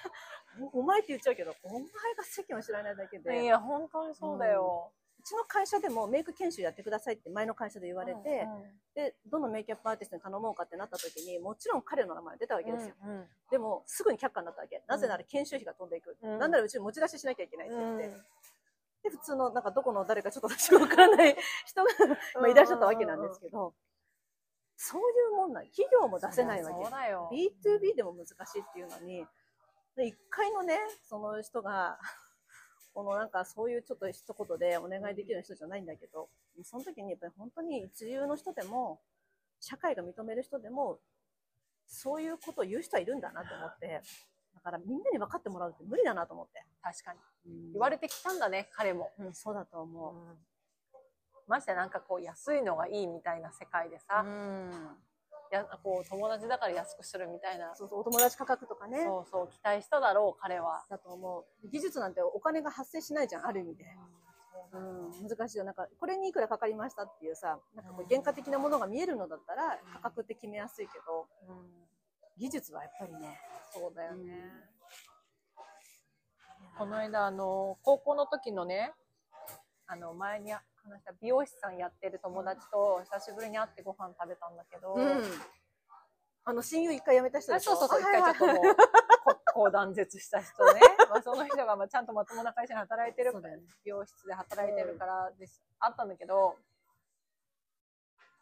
[0.73, 1.81] おお前って言っちゃうけど、お前
[2.15, 3.43] が世間を知らないだけで。
[3.43, 4.93] いや、本当にそうだよ。
[5.19, 8.47] うちの会社でもメイク研修やってくださいって前の会社で言われて、
[8.93, 12.95] で、どのメイクアップアーティストに頼もうかってなった時に、もちろん彼の名前出たわけですよ。
[13.03, 14.83] うんでも、すぐに却下になったわけ。
[14.87, 16.15] なぜなら研修費が飛んでいく。
[16.21, 18.17] うんなんならうちに持ち出ししなきゃいけないってうん言って。
[19.05, 21.91] で、普通の、なんかどこの誰かちょっと私がわからない 人が、
[22.41, 23.75] まあ、いらっしゃったわけなんですけど、
[24.75, 25.67] そういうもんなん。
[25.67, 26.89] 企業も出せないわそうけ。
[26.91, 27.29] だよ。
[27.31, 29.25] B2B でも難しいっていうのに、
[29.95, 31.99] で一回のね、その人が、
[32.95, 36.29] このなんかそういうちょっと一言でお願いできる人じゃないんだけど、
[36.63, 39.01] その時にやっぱり本当に一流の人でも、
[39.59, 40.99] 社会が認める人でも、
[41.85, 44.01] そういうことを言う人はいるんだなと思って、
[44.55, 46.65] だからみんなに分かってもらうって無理だなと思って。
[46.81, 47.19] 確かに。
[47.73, 49.11] 言われてきたんだね、彼も。
[49.19, 50.15] うん、そうだと思う。
[51.47, 54.97] ましてなんかこう安いのがいいみたいな世界でさ、うん。
[55.51, 59.03] やこう友達だから安くするみたいな、そうそう、お友達価格とかね。
[59.03, 60.85] そうそう期待しただろう彼は。
[60.89, 61.67] だと思う。
[61.69, 63.85] 技術なんてお金が発生しないじゃん、ある意味で。
[64.73, 65.63] うん、難しいよ。
[65.63, 71.27] なんか、これにいくらかかりましたっていうさ、なんかこう原価的なものが見えるのだったら、価格って決めやすいけど、
[72.37, 73.39] 技術はやっぱりね、
[73.73, 74.51] そうだよね。
[76.77, 78.93] この間、あの、高校の時のね、
[79.87, 80.61] あの、前に話
[80.99, 85.23] した美容師さんやってる友達と久しぶりに会ってご飯食べたんだけど、うん。
[86.43, 87.75] あの、親友一回辞めた人あでしょ？
[87.77, 88.75] そうそうそう、一回ちょっともう、
[89.23, 90.81] ここう断絶した人ね。
[91.09, 93.63] まあ、その人がまあちゃんとまともな会社で働いてるそうだよね。
[93.85, 96.57] 美容室で働いてるからです、あったんだけど、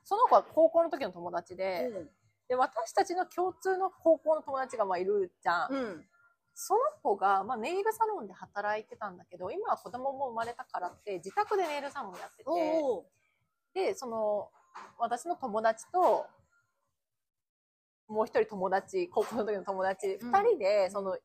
[0.04, 1.91] その子は高校の時の友達で、
[2.48, 5.72] で、私たちの共通の高校の友達がまあいるじゃん。
[5.72, 5.80] うん。
[5.80, 6.06] うん。
[6.56, 13.88] その子が、まあ、ネイルサロンで働いてたんだけど、今は子供も生まれたからって、自宅でネイルサロンやってて。
[13.88, 14.52] で、その、
[15.00, 16.28] 私の友達と、
[18.08, 21.18] もう一人友達、高校の時の友達、うん二、人で、その、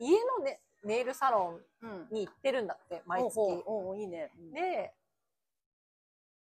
[0.00, 1.90] 家のね、ネイルサロうん。
[1.90, 3.38] ンに行ってるんだって、毎月。
[3.38, 4.32] おうおうおういいね。
[4.52, 4.92] で、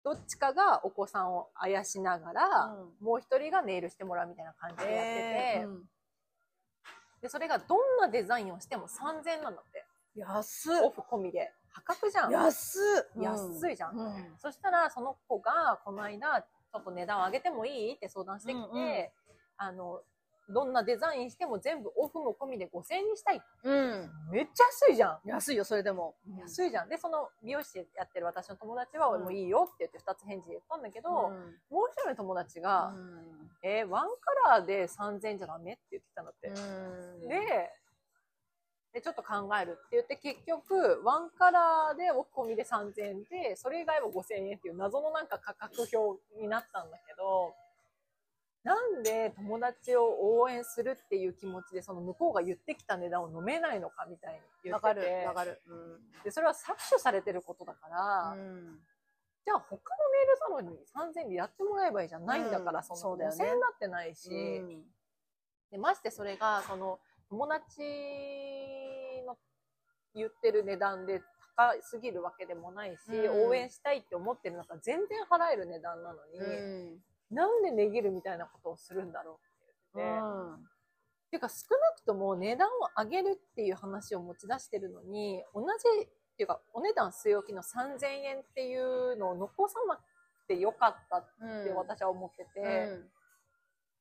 [0.08, 5.82] どっちかがお子さんをあやしながら、うんもう一人がネイルしてもらうみたいな感じでやってて、えーうん
[7.20, 9.84] で、それがどんなデザインをしても3000円なんだって。
[10.14, 11.52] 安オフ込みで。
[11.72, 12.32] 破格じゃん。
[12.32, 12.78] 安
[13.18, 14.14] っ安いじゃんうん。
[14.38, 19.08] そしたら、その子が、この間、ちょっと値段を上げてもいいって相談してきて、うんうん
[19.56, 20.00] あの、
[20.48, 23.42] どんなデザインしても全部オフも込みで5000円にしたい。
[23.64, 24.10] うん。
[24.30, 25.18] めっちゃ安いじゃん。
[25.24, 26.14] 安いよ、それでも。
[26.38, 26.88] 安いじゃん。
[26.88, 31.14] で、その美容師やってる私の友達は、うんもういいよって言って2つ返事で言ったんだけど、うん
[31.70, 34.08] もう一人の友達が、うんえーワン
[34.44, 36.48] カラーで3000円じゃダメって言ってたんだって。
[36.48, 37.70] うんで、
[38.92, 47.54] で、ちょっと考えるって言って、結局、ワンカラーでオフ込みで3000円で、それ以外は5000円っていう謎のなんか価格表になったんだけど、
[48.64, 55.60] なんで友達を応援するっていう気持ちで、その向こうが言ってきた値段を飲めないのかみたいに言わかるってて、わかる。
[56.24, 58.78] で、それは搾取されてることだから、うん。
[59.44, 60.78] じゃあ他のネイルサロンに
[61.16, 62.26] 3000円でやってもらえばいいじゃん。
[62.26, 63.36] ないんだから、うんそのそうだよね。
[63.44, 64.32] 5000円だってないし、う
[64.62, 64.82] ん。
[65.70, 66.98] で、ましてそれが、その、
[67.30, 67.80] 友達
[69.26, 69.38] の
[70.14, 71.22] 言ってる値段で
[71.56, 73.48] 高すぎるわけでもないし、うん。
[73.48, 76.42] 応援したいって思ってる中、全然払える値段なのに、う
[76.96, 76.98] ん
[77.30, 80.12] なんで値切るみたいなことをするんだろうって言って、
[81.30, 85.66] ていうか少なくとも値段を上げるっていう話を持ち出してるのに、同じ、
[86.04, 90.00] っていうか、お値段据え置きの3000円っていうのを残さなく
[90.46, 91.24] てよかったっ
[91.64, 92.66] て私は思ってて、うん。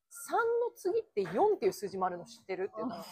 [0.10, 3.04] 3の次って4っていう数字もあるの知ってるって言ったの。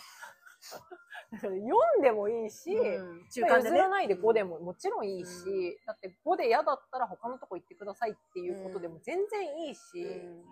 [1.31, 10.43] だから4でもいいし、うん中まあ間でね譲らないで5でももちろんいいし、うんだって5で嫌だったら他のとこ行ってくださいっていうことでも全然いいし、うん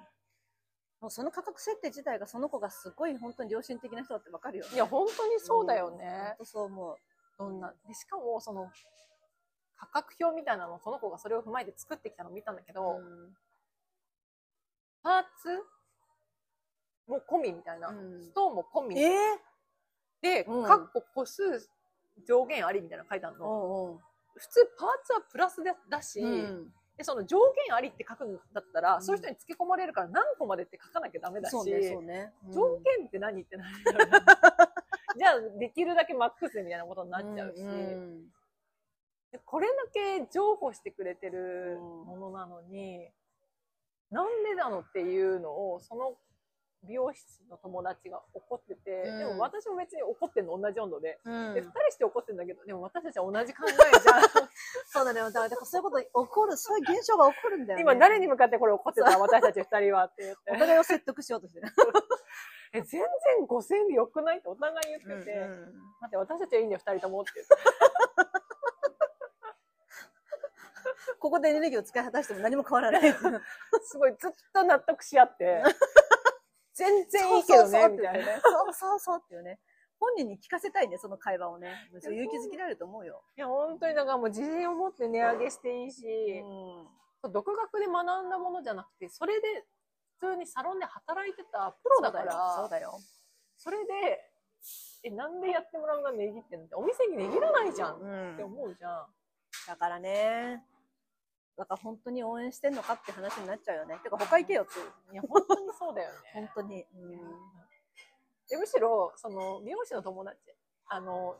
[1.03, 4.76] もうその価格設定自体がその子がすごい本当に良心的な人だってわかるよね。
[4.76, 6.36] いや、本当にそうだようんね本。
[6.38, 6.97] 当そう思う。
[7.38, 7.74] どんな。
[7.86, 8.72] で、しかも、その、
[9.76, 13.36] 価格表みたいなのをその子がそれを踏まえて作ってきたのを見たんだけど、うん
[15.03, 15.61] パーツ
[17.07, 17.89] も込みみたいな。
[17.89, 18.97] うんストーンも込み。
[18.97, 19.11] え
[20.24, 20.63] で、うん。
[20.63, 21.43] かっこ個数
[22.26, 23.45] 上限ありみたいなの書いてあるーの。
[23.45, 23.99] おうおう
[24.36, 26.74] 普通パーツはプラスでだし、うん。
[26.97, 29.03] で、その上限ありって書くんだったら、うん。
[29.03, 32.34] そういう人に付け込まれるから何個までって書かなきゃダメだし、ね、ね。
[32.47, 32.51] うん。
[32.53, 33.76] 条件って何ってなる
[35.15, 38.32] じゃあ、できるだけマックスでみたいなことになっちゃうし、ん
[39.32, 43.09] でこれだけ譲歩してくれてるものなのに、
[44.09, 46.17] なんでなのっていうのを、その
[46.84, 51.19] 美容室の友達が怒ってて、うんでも私も別に怒ってんの同じ温度で。
[51.23, 54.21] うんで、二人して怒ってんだけど、でも私たちは同じ考えじゃん。
[54.88, 55.21] そうだね。
[55.21, 57.81] だからそういうこと起こる、そういう現象が起こるんだよね。
[57.84, 60.59] 今誰に向かってこれ怒ってた私たち二人はって言っおて。
[60.59, 61.67] 互いを説得しようとしてる。
[62.73, 63.07] え、全然
[63.47, 64.39] 5000円で良くない？
[64.39, 67.53] ってお互い言ってて、うん待って、私たちはいいんだよ、二人ともって言って。
[71.19, 73.13] ここでエネルギーを使い果たしても何も変わらない。
[73.84, 75.63] すごいずっと納得し合って、
[76.74, 78.41] 全然いいけどね、みたいな。
[78.41, 79.59] そうそうそうっていうね。
[79.99, 81.89] 本人に聞かせたいね、その会話をね。
[82.01, 83.24] そう勇気づけられると思うよ。
[83.38, 86.05] いや、本当にだからもう自信を持って値上げしていいし、
[86.39, 86.45] う
[86.89, 89.63] ん独学で学んだものじゃなくて、それで
[90.19, 92.99] 普通にサロンで働いてたプロだから、そうだよ。
[93.55, 93.93] それで、
[95.03, 97.95] え、なんでやってもらうのが値切ってんのって、お店に値切らないじゃん。
[97.95, 98.07] ってう
[98.41, 98.43] ん。
[98.43, 99.07] 思うじゃん。
[99.67, 100.65] だからね。
[101.57, 103.99] だから本当に応援してんのかって話になっちゃうよね。
[104.03, 106.51] てか他行けよっていや、本当にそうだよ本ね。
[106.55, 106.85] 当に。
[106.95, 107.19] うん
[108.49, 110.37] でむしろ、その、美容師の友達、
[110.87, 111.37] あの、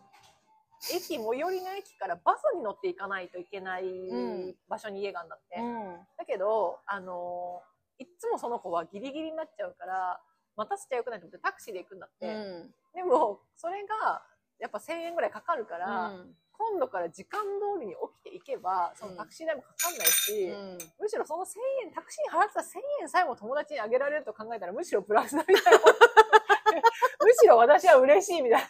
[0.94, 4.16] 駅、最寄りの駅からバスに乗っていかないといけないう
[4.50, 5.60] ん場所に家があるんだって。
[5.60, 5.98] うん。
[6.18, 7.62] だけど、あの
[8.00, 10.22] いっつもその子はギリギリになっちゃうから、
[10.56, 12.28] 待たせちゃよくないと思ってタクシーで行くんだって。
[12.34, 12.74] うん。
[12.96, 14.24] でも、それが、
[14.60, 21.50] やっぱ1000円ぐらいかかるから、うん今度から時間通りに起きていけば、そのタクシー代もかかんないし、うんむしろその1000
[21.86, 22.64] 円、タクシーに払ってた1000
[23.02, 25.80] 円さえも友達にあげられると考えたら、むしろプラスだみたいな。
[25.80, 28.68] むしろ私は嬉しいみたいな。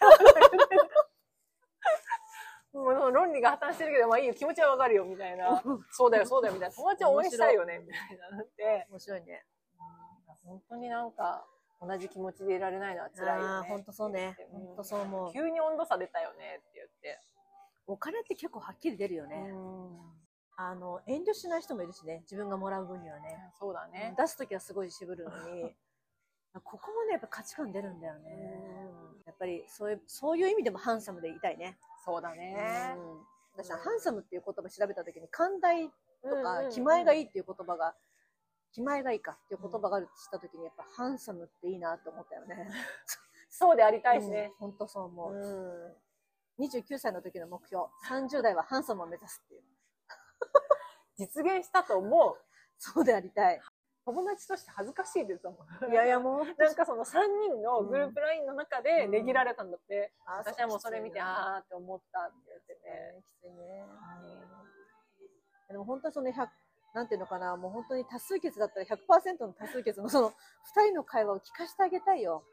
[2.73, 5.61] もう論理が破綻してるけど、まあいいよ、気持ちはわかるよ、みたいな。
[5.91, 6.75] そうだよ、そうだよ、みたいな。
[6.75, 8.87] 友達を応援したいよね、みたいなのって。
[8.89, 9.45] 面白いね。
[10.43, 11.45] 本当になんか、
[11.79, 13.47] 同じ気持ちでいられないのは辛いよね。
[13.47, 14.35] あーほんとそうね。
[14.53, 15.33] うんほんとそう思う。
[15.33, 16.61] 急に温度差出たよね。
[17.87, 19.51] お金って結構はっきり出るよね。
[20.55, 22.19] あの、遠慮しない人もいるしね。
[22.21, 23.51] 自分がもらう分にはね。
[23.59, 24.13] そうだね。
[24.17, 25.75] 出すときはすごい渋るのに、
[26.63, 28.89] ここもね、やっぱ価値観出るんだよね。
[29.25, 31.79] やっぱりそういう、そういう意味でもハンサムでいたいね。
[32.05, 32.95] そうだね。
[32.97, 35.93] うん私はハンサムっていう言葉調べたときに、寛大と
[36.41, 37.95] か、気前がいいっていう言葉が、
[38.71, 42.67] 気前がいいかっていう言葉があるとしたときに、やっぱハンサムっていいなって思ったよね。
[43.49, 44.51] そうでありたいしね。
[44.57, 45.97] 本当そう思う。
[46.59, 49.63] うん29歳の時の目標、30代はハンサムを目指すっていう。
[51.17, 52.37] 実現したと思う。
[52.77, 53.61] そうでありたい。
[54.05, 55.91] 友達として恥ずかしいですもん。
[55.91, 60.13] いやいやもう、なんかその3人のグループ LINE の中でねぎられたんだって。
[60.25, 62.81] あ私はもうそれ見て、あーって思ったって言ってて。
[62.89, 63.87] ね、きついね。
[65.69, 66.49] でも本当にその100、
[66.93, 70.33] なんていうのかな、もう本当に多数決だったら100%の多数決のその2
[70.87, 72.43] 人の会話を聞かせてあげたいよ。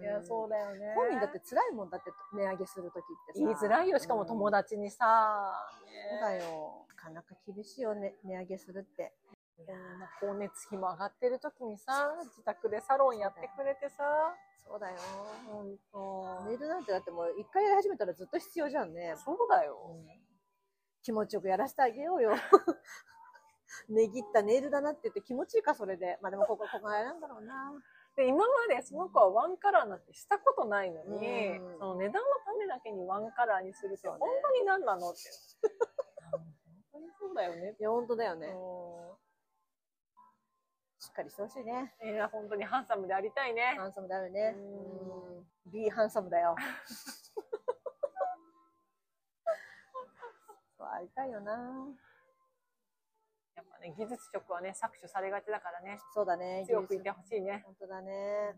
[0.00, 0.94] いや、そうだよね。
[0.94, 3.44] 本人だって辛いもんだって値上げするときってさ。
[3.44, 4.60] 言いづらいよ、しかも友達。
[4.60, 5.52] 達にさ。
[5.84, 6.86] そうだよ。
[6.88, 9.12] なかなか厳しいよね、値上げするって。
[9.66, 14.04] でもまあ光熱費も上がってる時にさ、自宅でサロンやってくれてさ。
[14.64, 14.96] そうだよ。
[15.46, 19.14] ほんとネイルなんてだってもう一回やり始めたらずっと必要じゃんね。
[19.24, 19.96] そうだよ。
[21.02, 22.32] 気持ちよくやらせてあげようよ。
[23.88, 26.18] 値切ったネイルだなって言って気持ちいいか、それで。
[26.20, 27.72] まあでもここ、ここあれなんだろうな。
[28.16, 28.44] で、今ま
[28.74, 31.16] でその子はワンカラーなんてしたことないのに、
[31.58, 35.18] うんその値段のためだけにワンカラーにするって本当に何なのって。
[36.32, 36.44] 本
[36.92, 37.76] 当にそうだよね。
[37.78, 38.48] いや、本当だよね。
[38.48, 38.50] う
[40.98, 41.94] しっかりしてほしいね。
[42.04, 43.74] んいや、本当にハンサムでありたいね。
[43.78, 44.54] ハンサムだよね。
[44.56, 45.46] うんうん。
[45.72, 46.54] ビーハンサムだよ。
[50.76, 51.86] そう、ありたいよな。
[53.60, 56.64] やっぱね、技術職はね、搾取されがちだからね、そうだね。
[56.66, 57.62] 強くいてほしいね。
[57.66, 58.56] 本当だね。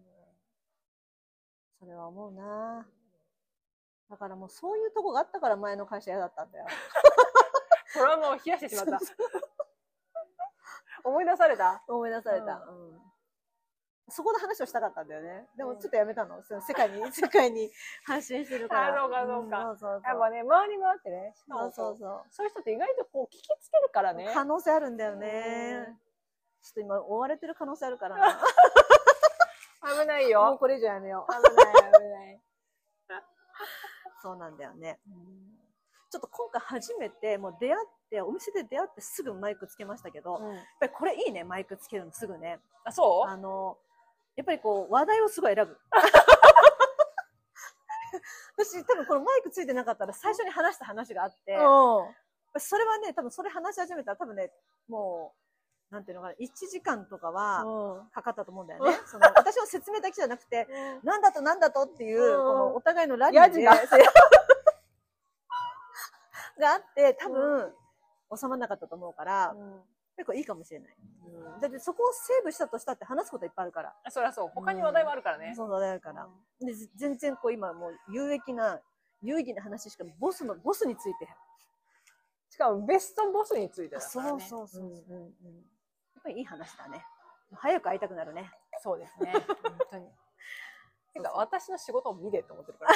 [1.80, 2.86] それは思うな。
[4.08, 6.66] だからもうそういうとこがあったから前の会社嫌だったんだよ。
[7.94, 9.00] トラウマを冷やしてしまった。
[11.02, 11.82] 思い出された？
[11.88, 12.64] 思い出された。
[12.68, 13.02] うん。
[14.08, 15.46] そこの話をしたかったんだよね。
[15.56, 16.42] でもちょっとやめたの。
[16.42, 17.70] その世界に、 世界に
[18.04, 18.94] 発信してるから。
[18.94, 21.34] あそうかそうかんそうそうやっぱね、周りもあってね。
[21.48, 22.24] そうもそうそう。
[22.30, 24.30] そういう人って意外とこう聞きつけるからね。
[24.34, 25.98] 可能性あるんだよね。
[26.62, 28.40] ちょっと今追われてる可能性あるからな。
[30.00, 30.56] 危ないもうよ。
[30.58, 31.32] これ以上やめよう。
[31.32, 32.42] 危ない、危ない。
[34.22, 35.00] そうなんだよね。
[36.10, 40.40] ちょっと今回初めて、もう出会って、お店で出会ってすぐマイクつけましたけど、やっ
[40.78, 42.60] ぱりこれいいね、マイクつけるのすぐね。
[42.84, 43.78] あ、そうあの、
[44.36, 45.78] やっぱりこう、話題をすごい選ぶ。
[48.56, 51.56] 私、多分このマイクついてなかったら最初に話した話があって、
[52.58, 54.52] それはね、多分それ話し始めたら多分ね、
[54.88, 55.34] も
[55.90, 58.98] う、なんていうのかな、1時間とかはかかったと思うんだよね。
[59.06, 60.66] その 私の説明だけじゃなくて、
[61.02, 62.36] なんだとなんだとっていう、うん。
[62.38, 64.00] このお互いのラリーで、ヤジそう
[66.60, 67.74] があって、多分、
[68.34, 69.54] 収まらなかったと思うから、
[70.22, 70.96] 結構いいかもしれない。
[70.98, 73.94] うんだってそこをセーブしたとしたって話すこといっぱいあるから。
[74.10, 74.48] そりゃそう。
[74.54, 75.52] 他に話題はあるからね。
[75.56, 76.28] そうだから。
[76.60, 78.80] で、ぜ全然こう今もう有益な、
[79.22, 81.28] 有意義な話しか、ボスの、ボスについて。
[82.50, 84.44] しかもベストボスについてだかそうらね。
[84.44, 84.84] そうそう。
[84.84, 84.94] うんうん。
[84.94, 85.00] や
[86.20, 87.04] っぱりいい話だね。
[87.54, 88.50] 早く会いたくなるね。
[88.80, 89.32] そうですね。
[89.32, 90.06] 本当に。
[91.14, 92.92] てか、私の仕事を見れって思ってるから。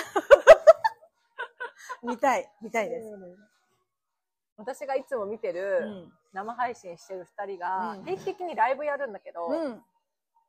[2.02, 3.08] 見たい、見たいです。
[4.56, 6.12] 私がいつも見てうるん。
[6.32, 9.74] 生配信してる二人がうん定期的にライブやるんだけど、うん。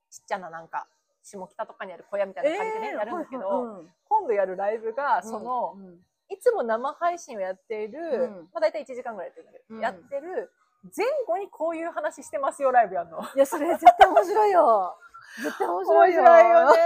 [0.09, 0.87] ちっちゃななんか、
[1.23, 5.99] 下北とかにある小屋みたいな感じでね、やるんだけど、うん今度やるライブが、その、うん
[6.29, 10.51] いつも生配信をやっている、うんまあ大体1時間ぐらいやってるんだけど、うんやってる
[10.95, 13.21] 前後にこういう話してますよ、ライブやるの。
[13.35, 14.97] いや、それ絶対面白いよ。
[15.41, 16.21] 絶対面白いよ。
[16.23, 16.77] 面白いよね。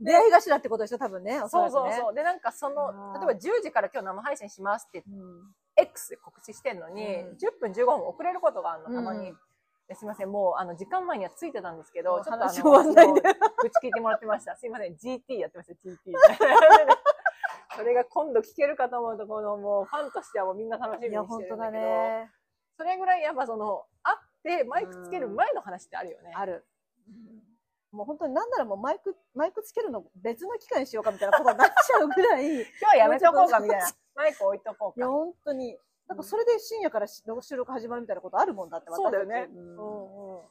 [0.00, 1.40] 出会い頭ってことでしょ、多分ね。
[1.40, 2.14] おそうそうそう。
[2.14, 5.54] で、なんかその例えば10時から今日生配信しますってうん。
[5.76, 9.32] X で告知してんのに、うん10分15分遅れることがあるの、たまに。
[9.94, 13.22] すいません、もう、あの、時間前にはついてたんですけど、ちょっと話終わんないねもう
[13.70, 14.54] 口聞いてもらってました。
[14.54, 16.12] すいません、GT やってました、GT。
[17.74, 22.30] それが今度聞けるかと思うと、このもう、ファンとしてはもうみんな楽しみにしてるんだけど、ね。
[22.76, 24.14] それぐらいやっぱその、会
[24.58, 26.32] ってマイクつける前の話ってあるよね。
[26.34, 26.66] ある。
[27.92, 33.86] もう本当になんならもうマイク、マイクつけるの別の機会にしようかみたいなことになっちゃうぐらい、い今日はやめとこうかみたいな。
[34.14, 35.12] マイク置いとこうや、か。
[35.12, 35.78] 本当に。
[36.08, 40.42] なんかそれで深夜からし収録始まるみたいなことあるもんだって、そうだよねうんうんうん。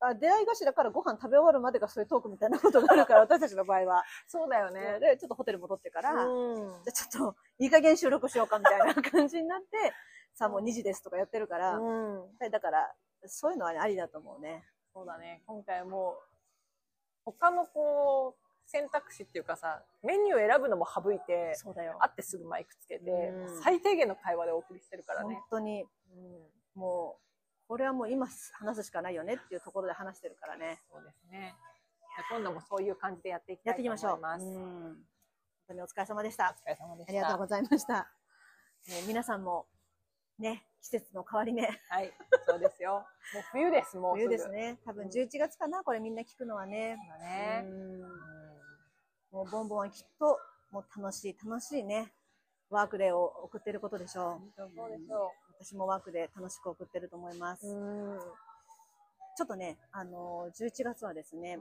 [0.00, 4.04] あ出会い頭からご飯食べ終わるまでがそういうトークみたいなことがあるから、 私たちの場合は。
[4.26, 5.00] そうだよね。
[5.00, 6.82] で、ちょっとホテル戻ってから、うん。
[6.84, 9.92] じゃあちょっといい加減収録しようかみたいな感じになって、
[10.34, 12.38] さあもう2時ですとかやってるから、うん。
[12.50, 12.94] だから、
[13.26, 14.64] そういうのはねありだと思うね。
[14.94, 15.42] そうだね。
[15.46, 16.37] 今回もう、
[17.32, 21.96] 他のこう、選択肢っていうかさ、メニュー選ぶのも省いて、そうだよ。
[22.00, 25.42] 会ってすぐマイクつけて、うん最低限の会話でお送りしてるから本ね。
[25.50, 26.80] 当に、うん。
[26.80, 30.80] もう、これはもう今話すしかないよねっていうところで話してるからね。
[30.90, 31.54] そうですね。
[32.30, 34.12] 今度もそういう感じでやっていきたやっていいときましょう。
[34.14, 34.44] 思います。
[34.44, 34.96] うんお本
[35.68, 36.56] 当にお疲れ様でした。
[36.64, 37.10] 疲れ様でした。
[37.10, 38.10] ありがとうございました。
[38.88, 39.66] ね皆さんも、
[40.38, 42.12] ね、季節の変わり目、はい、
[42.46, 43.06] そうですよ。
[43.34, 44.16] もう冬です、もう。
[44.16, 44.78] 冬ですね。
[44.84, 46.96] 多分11月かな、これみんな聞くのはね。
[46.98, 47.64] そうだね。
[47.66, 48.08] うんうん
[49.30, 50.38] もうボンボンはきっと、
[50.70, 52.12] もう楽しい、楽しいね、
[52.70, 54.52] ワークデーを送ってることでしょう。
[54.56, 57.66] そうでしょ私もワークで楽しく送ってると思います。
[57.66, 57.70] う。
[57.70, 58.18] うん。
[59.36, 61.58] ちょっとね、あの、11月はですね、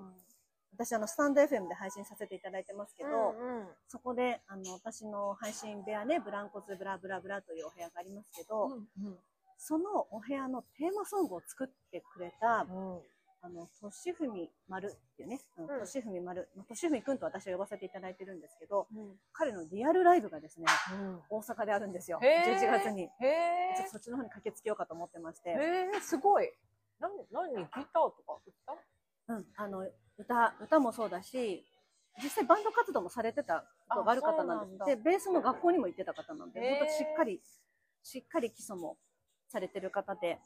[0.73, 9.17] 私あの、スタンド FM で配信させていただいてますけど、うんそこで、あの、私の配信部屋ね、ブランコズブラブラブラというお部屋がありますけど、うん
[9.57, 12.99] そのお部屋のテーマソングを作ってくれた、うん。
[13.41, 15.79] あの、としふみまるっていうね、ん。
[15.79, 19.15] としふみまる、としふみくんと私は呼ばせていただいてるんですけど、うん。
[19.33, 21.21] 彼のリアルライブがですね、うん。
[21.29, 22.19] 大阪であるんですよ。
[22.21, 22.59] へー。
[22.59, 23.03] 11月に。
[23.03, 25.55] へちょっえとそっちの方に駆けつけようかと思ってまして、
[26.01, 26.51] すごい。
[26.99, 29.85] 何、何ギターとか歌うん、あの、
[30.17, 31.65] 歌、歌もそうだし、
[32.21, 34.85] 実際バンド活動もされてたことがある方なんです。
[34.85, 37.41] で、ベースの学校にも行ってた方なんで、本当しっかり、
[38.03, 38.97] しっかり基礎も
[39.47, 40.39] されてる方で、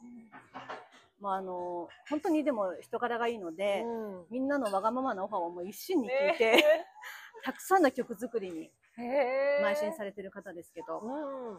[1.20, 4.26] まあ、あの、本当にでも人柄がいいので、うん。
[4.30, 6.64] みんなのわがままなオファーをもう一心に聞いて、
[7.44, 11.58] たくさんの曲作りに邁進されてる方ですけど、うん。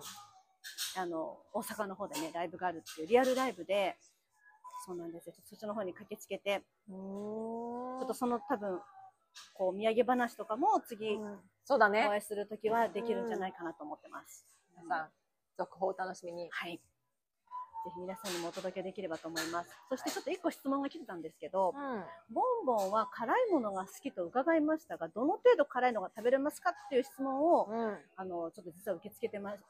[0.95, 3.97] あの、大阪の方でね、ライブがあるっていう、リアルライブで、
[4.85, 5.33] そうなんですよ。
[5.33, 8.81] ちょっとそっちの方に駆けつけて、ちちょっとその多分、
[9.53, 12.03] こう、土産話とかも次、おそうだね。
[12.03, 14.45] 会いするときはできるんじゃないかなと思ってます。
[14.75, 15.09] 皆さん、
[15.57, 16.49] 続報お楽しみに。
[16.51, 16.73] はい。
[16.73, 16.81] ぜ
[17.95, 19.69] ひ皆さんにもお届けできればと思います。
[19.89, 22.03] そしてちょっと一個質問が来てたんですけど、うん。
[22.33, 27.97] ボンボンは辛いものが好きと伺いましたが、どの程度辛いのが食べれますかっていう質問を、うん。
[28.17, 29.61] あの、ちょっと実は受け付けてま、受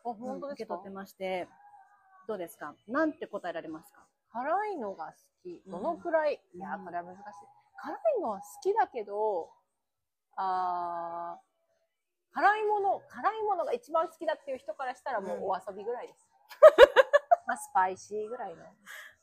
[0.58, 1.48] け取ってまして、
[2.28, 2.74] どうですか？
[2.88, 4.02] なんて答えられますか？
[4.34, 5.14] 辛いのが好
[5.44, 5.62] き。
[5.66, 7.24] うんどのくらい、いやう、んこれは難しい。
[7.78, 9.50] 辛いのは好きだけど、
[10.36, 16.28] あー辛いもの、辛いものが一番好きだっていう人からしたらもううんお遊びぐらいです。
[17.46, 18.66] まあ、スパイシーぐらいの。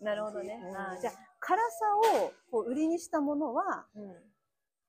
[0.00, 0.54] なるほどね。
[0.62, 2.02] うんじゃあ、辛さを
[2.50, 4.32] こう売りにしたものは、うん。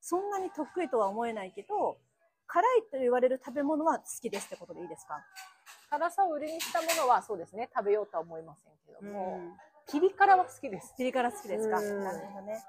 [0.02, 1.98] そんなに得意とは思えないけど、
[2.48, 5.24] 辛いと言われる食べ物は好きですってことでいいですか？
[5.90, 9.58] 辛さを売りにしたものはそうですね、食べようとは思いませんけども、ん
[9.88, 10.94] ピリ辛は好きです。
[10.98, 11.80] ピリ辛好きですか？
[11.80, 12.64] うんなるほどね。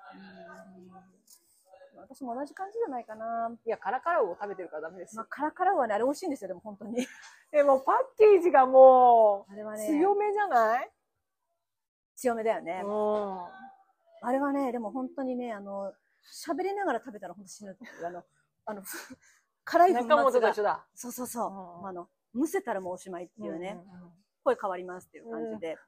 [1.97, 3.51] 私も同じ感じじゃないかな。
[3.65, 7.07] いや、辛々を食べてるからダメですまあよ。、辛辛はね、あれ美味しいんですよ、でも本当に。
[7.53, 10.91] でもパッケージがもう、あれはね、強めじゃない、
[12.17, 12.83] 強めだよね。
[12.85, 13.45] うん。
[14.25, 15.93] あれはね、でも本当にね、あの、
[16.45, 17.79] 喋りながら食べたら本当死ぬ。
[18.05, 18.25] あの、
[18.67, 18.83] あの、
[19.65, 20.55] 辛い粉末が。
[20.95, 21.85] そうそうそう。
[21.85, 23.81] ああの、むせたらもうおしまいっていうね、
[24.45, 25.79] 声変わりますっていう感じで。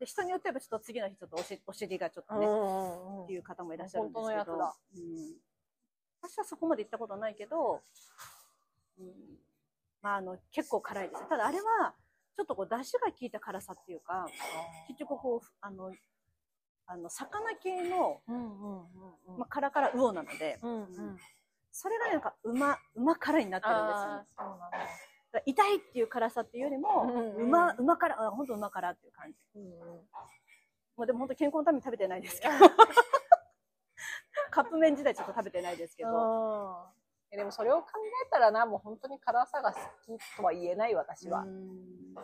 [0.00, 2.46] で、人によってはちょっと次の日ちょっとおしお尻がちょっとね、
[3.24, 4.52] っていう方もいらっしゃるんですけど。
[4.54, 5.36] うん、
[6.22, 7.82] 私はそこまで行ったことないけど、
[8.98, 9.06] うん、
[10.00, 11.28] まああの、結構辛いです。
[11.28, 11.94] ただあれは、
[12.34, 14.26] ちょっとこう、出汁が効いた辛さっていうか、
[14.88, 15.92] 結局こう、あの、
[16.86, 18.78] あの、魚系の、うんうん
[19.28, 21.18] うんまあ、辛辛魚なので、うんうん。
[21.70, 24.50] それがねなんか、うま、うま辛になってるんですよ。
[25.46, 29.38] 痛いっていう辛さっていうよりも、うんうんうま、うま辛、あ本当うま辛っていう感じ。
[29.56, 29.70] うんうん
[30.96, 32.52] もうでも本当健康のために食べてないですけど。
[34.50, 36.10] カップ麺時代ちょっと食べてないですけど。
[37.30, 37.88] でもそれを考
[38.26, 41.46] えたらな、もう本当に辛さが好きとは言えない私はう。
[41.46, 42.20] んで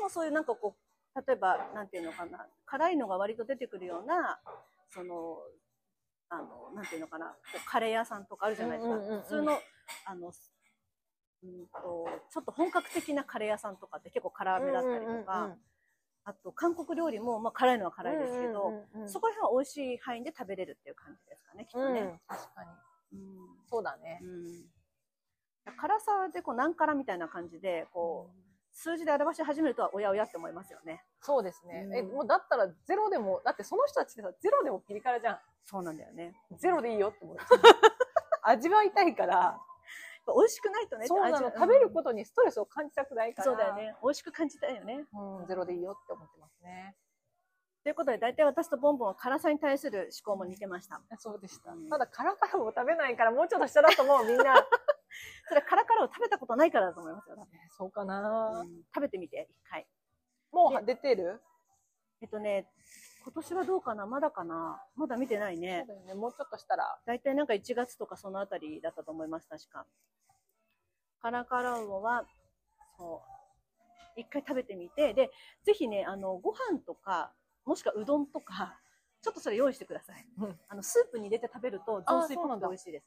[0.00, 4.40] もそういうなんかこう、例えば、なんていうのかな、辛いのが割と出てくるような、
[4.90, 5.38] その、
[6.28, 7.34] あの、なんていうのかな、
[7.66, 8.96] カレー屋さんとかあるじゃないですか。
[9.22, 9.58] 普通の、
[10.04, 10.30] あの、
[11.42, 15.56] うんと、ちょっと本格的なカレー屋さんとかって結構辛めだったりとか、
[16.24, 18.72] あと韓国料理も、まあ辛いのは辛いですけど、
[19.06, 22.20] そこら辺は美味しい範囲で食べれるっていう感じですかね、きっとうんね。
[22.26, 23.18] 確かに。
[23.18, 24.20] うんそうだね。
[24.22, 24.64] うん
[25.76, 31.02] 辛さでこう何辛みたいな感じでこう数字で表し始めるとおやおやって思いますよね。
[31.22, 31.86] そうですね。
[31.88, 35.38] うんえ、もうだったらゼロでも、だってその人たちってさ、ゼロでもピリ辛じゃん。
[35.64, 36.34] そうなんだよね。
[36.58, 37.36] ゼロでいいよって思う。
[38.42, 39.58] 味わいたいから、
[40.34, 41.06] 美味しくないとね。
[41.06, 43.44] そうなの、味食べることにストレスを感じたくないから。
[43.44, 43.74] そうだよ。
[43.74, 43.94] ね。
[44.02, 45.04] 美味しく感じたいよね。
[45.12, 46.96] うん、ゼロでいいよって思ってますね。
[47.84, 51.00] ということで、大体私とボンボンは辛さに対する思考も似てました。
[51.18, 54.66] そうでしたうんただ、カラカラも食べないから、もうちょっと下だと思う、みんな。
[55.48, 57.36] それは辛々を食べたことないからだと思いますよ。
[57.78, 59.86] そうかな、うん食べてみて、一回。
[60.50, 61.40] もう出てる？
[62.20, 62.66] えっとね、
[63.26, 64.06] 今年はどうかな？
[64.06, 64.80] まだかな？
[64.94, 65.84] まだ見てないそうね。
[65.88, 66.14] だよね。
[66.14, 66.96] もうちょっとしたら。
[67.04, 69.84] 大体なんか1月とかそのあたりだったと思います、確か。
[71.20, 72.24] カラカラウオは、
[72.96, 73.20] そ
[74.16, 74.20] う。
[74.20, 75.32] 一回食べてみて、で、
[75.64, 77.32] ぜひね、あの、ご飯とか、
[77.64, 78.78] もしくはうどんとか、
[79.20, 80.24] ちょっとそれ用意してください。
[80.38, 83.06] うんあの、スープに入れて食べると雑炊っぽくて美味しいです。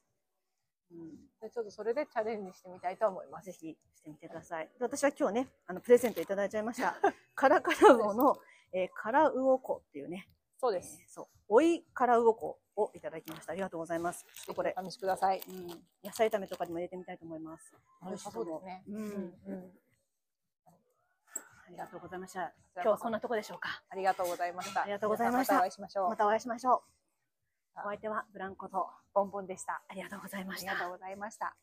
[0.92, 1.10] うん
[1.40, 3.46] でちょっとそれでチャレンジしてみたいと思います。
[3.46, 4.66] ぜひしてみてください。
[4.66, 6.94] で私は今日ね、あの、プレゼントいただいちゃいました。
[7.34, 8.36] カラカラウオの、
[8.72, 10.28] えー、カラウオ粉っていうね、
[10.60, 10.98] そうです。
[11.00, 13.52] えーそう、追いカラウオ粉をいただきました。
[13.52, 14.24] ありがとうございます。
[14.24, 15.40] ちょっとこれ、お試しください。
[15.48, 15.66] うん、
[16.04, 17.74] 野菜炒めとかにも入れてみたいと思います。
[18.04, 18.84] 美味しそうですね。
[18.88, 19.72] うんうん。
[20.66, 22.52] ありがとうございました。
[22.74, 23.82] 今日はこんなとこでしょうか。
[23.88, 24.82] ありがとうございました。
[24.82, 26.08] ありがとうございましたまたお会いしましょう。
[26.08, 26.80] またお会いしましょう。
[27.76, 29.82] お相手はブランコと、ボンボンでした。
[29.88, 30.86] ありがとうございましたありが。
[30.86, 31.56] とうございました。